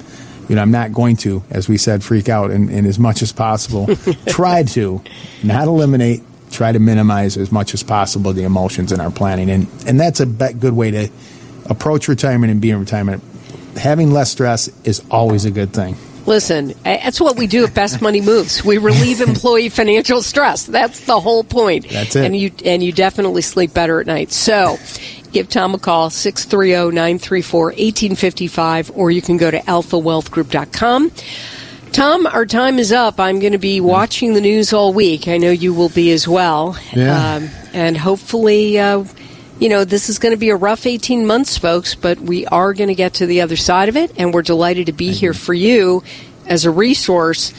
you 0.48 0.56
know, 0.56 0.62
I'm 0.62 0.70
not 0.70 0.92
going 0.92 1.16
to, 1.18 1.42
as 1.50 1.68
we 1.68 1.78
said, 1.78 2.04
freak 2.04 2.28
out 2.28 2.50
and, 2.50 2.70
and 2.70 2.86
as 2.86 2.98
much 2.98 3.22
as 3.22 3.32
possible, 3.32 3.88
try 4.26 4.62
to 4.62 5.02
not 5.42 5.66
eliminate, 5.66 6.22
try 6.50 6.70
to 6.70 6.78
minimize 6.78 7.36
as 7.36 7.50
much 7.50 7.74
as 7.74 7.82
possible 7.82 8.32
the 8.32 8.44
emotions 8.44 8.92
in 8.92 9.00
our 9.00 9.10
planning, 9.10 9.50
and 9.50 9.66
and 9.86 9.98
that's 9.98 10.20
a 10.20 10.26
good 10.26 10.74
way 10.74 10.90
to 10.90 11.08
approach 11.66 12.06
retirement 12.06 12.50
and 12.50 12.60
be 12.60 12.70
in 12.70 12.78
retirement. 12.78 13.22
Having 13.76 14.12
less 14.12 14.30
stress 14.30 14.68
is 14.84 15.02
always 15.10 15.44
a 15.46 15.50
good 15.50 15.72
thing. 15.72 15.96
Listen, 16.26 16.74
that's 16.84 17.20
what 17.20 17.36
we 17.36 17.46
do 17.46 17.64
at 17.64 17.74
Best 17.74 18.00
Money 18.00 18.20
Moves. 18.20 18.64
We 18.64 18.78
relieve 18.78 19.20
employee 19.28 19.68
financial 19.68 20.22
stress. 20.22 20.66
That's 20.66 21.00
the 21.00 21.20
whole 21.20 21.44
point. 21.44 21.88
That's 21.88 22.16
it. 22.16 22.24
And 22.24 22.36
you 22.36 22.50
and 22.64 22.82
you 22.82 22.92
definitely 22.92 23.42
sleep 23.42 23.74
better 23.74 24.00
at 24.00 24.06
night. 24.06 24.32
So, 24.32 24.78
give 25.32 25.48
Tom 25.48 25.74
a 25.74 25.78
call 25.78 26.06
oh, 26.06 26.08
630-934-1855 26.08 28.96
or 28.96 29.10
you 29.10 29.22
can 29.22 29.36
go 29.36 29.50
to 29.50 29.58
alphawealthgroup.com. 29.58 31.12
Tom, 31.92 32.26
our 32.26 32.46
time 32.46 32.78
is 32.78 32.90
up. 32.90 33.20
I'm 33.20 33.38
going 33.38 33.52
to 33.52 33.58
be 33.58 33.80
watching 33.80 34.32
the 34.32 34.40
news 34.40 34.72
all 34.72 34.94
week. 34.94 35.28
I 35.28 35.36
know 35.36 35.50
you 35.50 35.74
will 35.74 35.90
be 35.90 36.10
as 36.12 36.26
well. 36.26 36.78
Yeah. 36.92 37.34
Um, 37.34 37.50
and 37.74 37.98
hopefully 37.98 38.78
uh, 38.78 39.04
you 39.62 39.68
know, 39.68 39.84
this 39.84 40.08
is 40.08 40.18
going 40.18 40.32
to 40.32 40.36
be 40.36 40.48
a 40.48 40.56
rough 40.56 40.86
18 40.86 41.24
months, 41.24 41.56
folks, 41.56 41.94
but 41.94 42.18
we 42.18 42.44
are 42.46 42.74
going 42.74 42.88
to 42.88 42.96
get 42.96 43.14
to 43.14 43.26
the 43.26 43.42
other 43.42 43.54
side 43.54 43.88
of 43.88 43.96
it, 43.96 44.10
and 44.18 44.34
we're 44.34 44.42
delighted 44.42 44.86
to 44.86 44.92
be 44.92 45.12
here 45.12 45.32
for 45.32 45.54
you 45.54 46.02
as 46.48 46.64
a 46.64 46.70
resource 46.72 47.52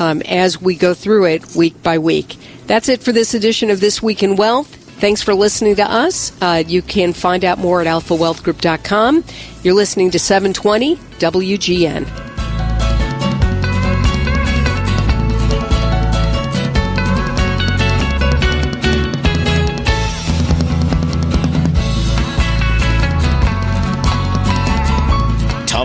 um, 0.00 0.22
as 0.22 0.58
we 0.58 0.74
go 0.74 0.94
through 0.94 1.26
it 1.26 1.54
week 1.54 1.82
by 1.82 1.98
week. 1.98 2.38
That's 2.66 2.88
it 2.88 3.02
for 3.02 3.12
this 3.12 3.34
edition 3.34 3.68
of 3.68 3.78
This 3.78 4.02
Week 4.02 4.22
in 4.22 4.36
Wealth. 4.36 4.74
Thanks 4.74 5.20
for 5.20 5.34
listening 5.34 5.76
to 5.76 5.84
us. 5.84 6.32
Uh, 6.40 6.64
you 6.66 6.80
can 6.80 7.12
find 7.12 7.44
out 7.44 7.58
more 7.58 7.82
at 7.82 7.86
alphawealthgroup.com. 7.86 9.22
You're 9.62 9.74
listening 9.74 10.10
to 10.12 10.18
720 10.18 10.96
WGN. 10.96 12.29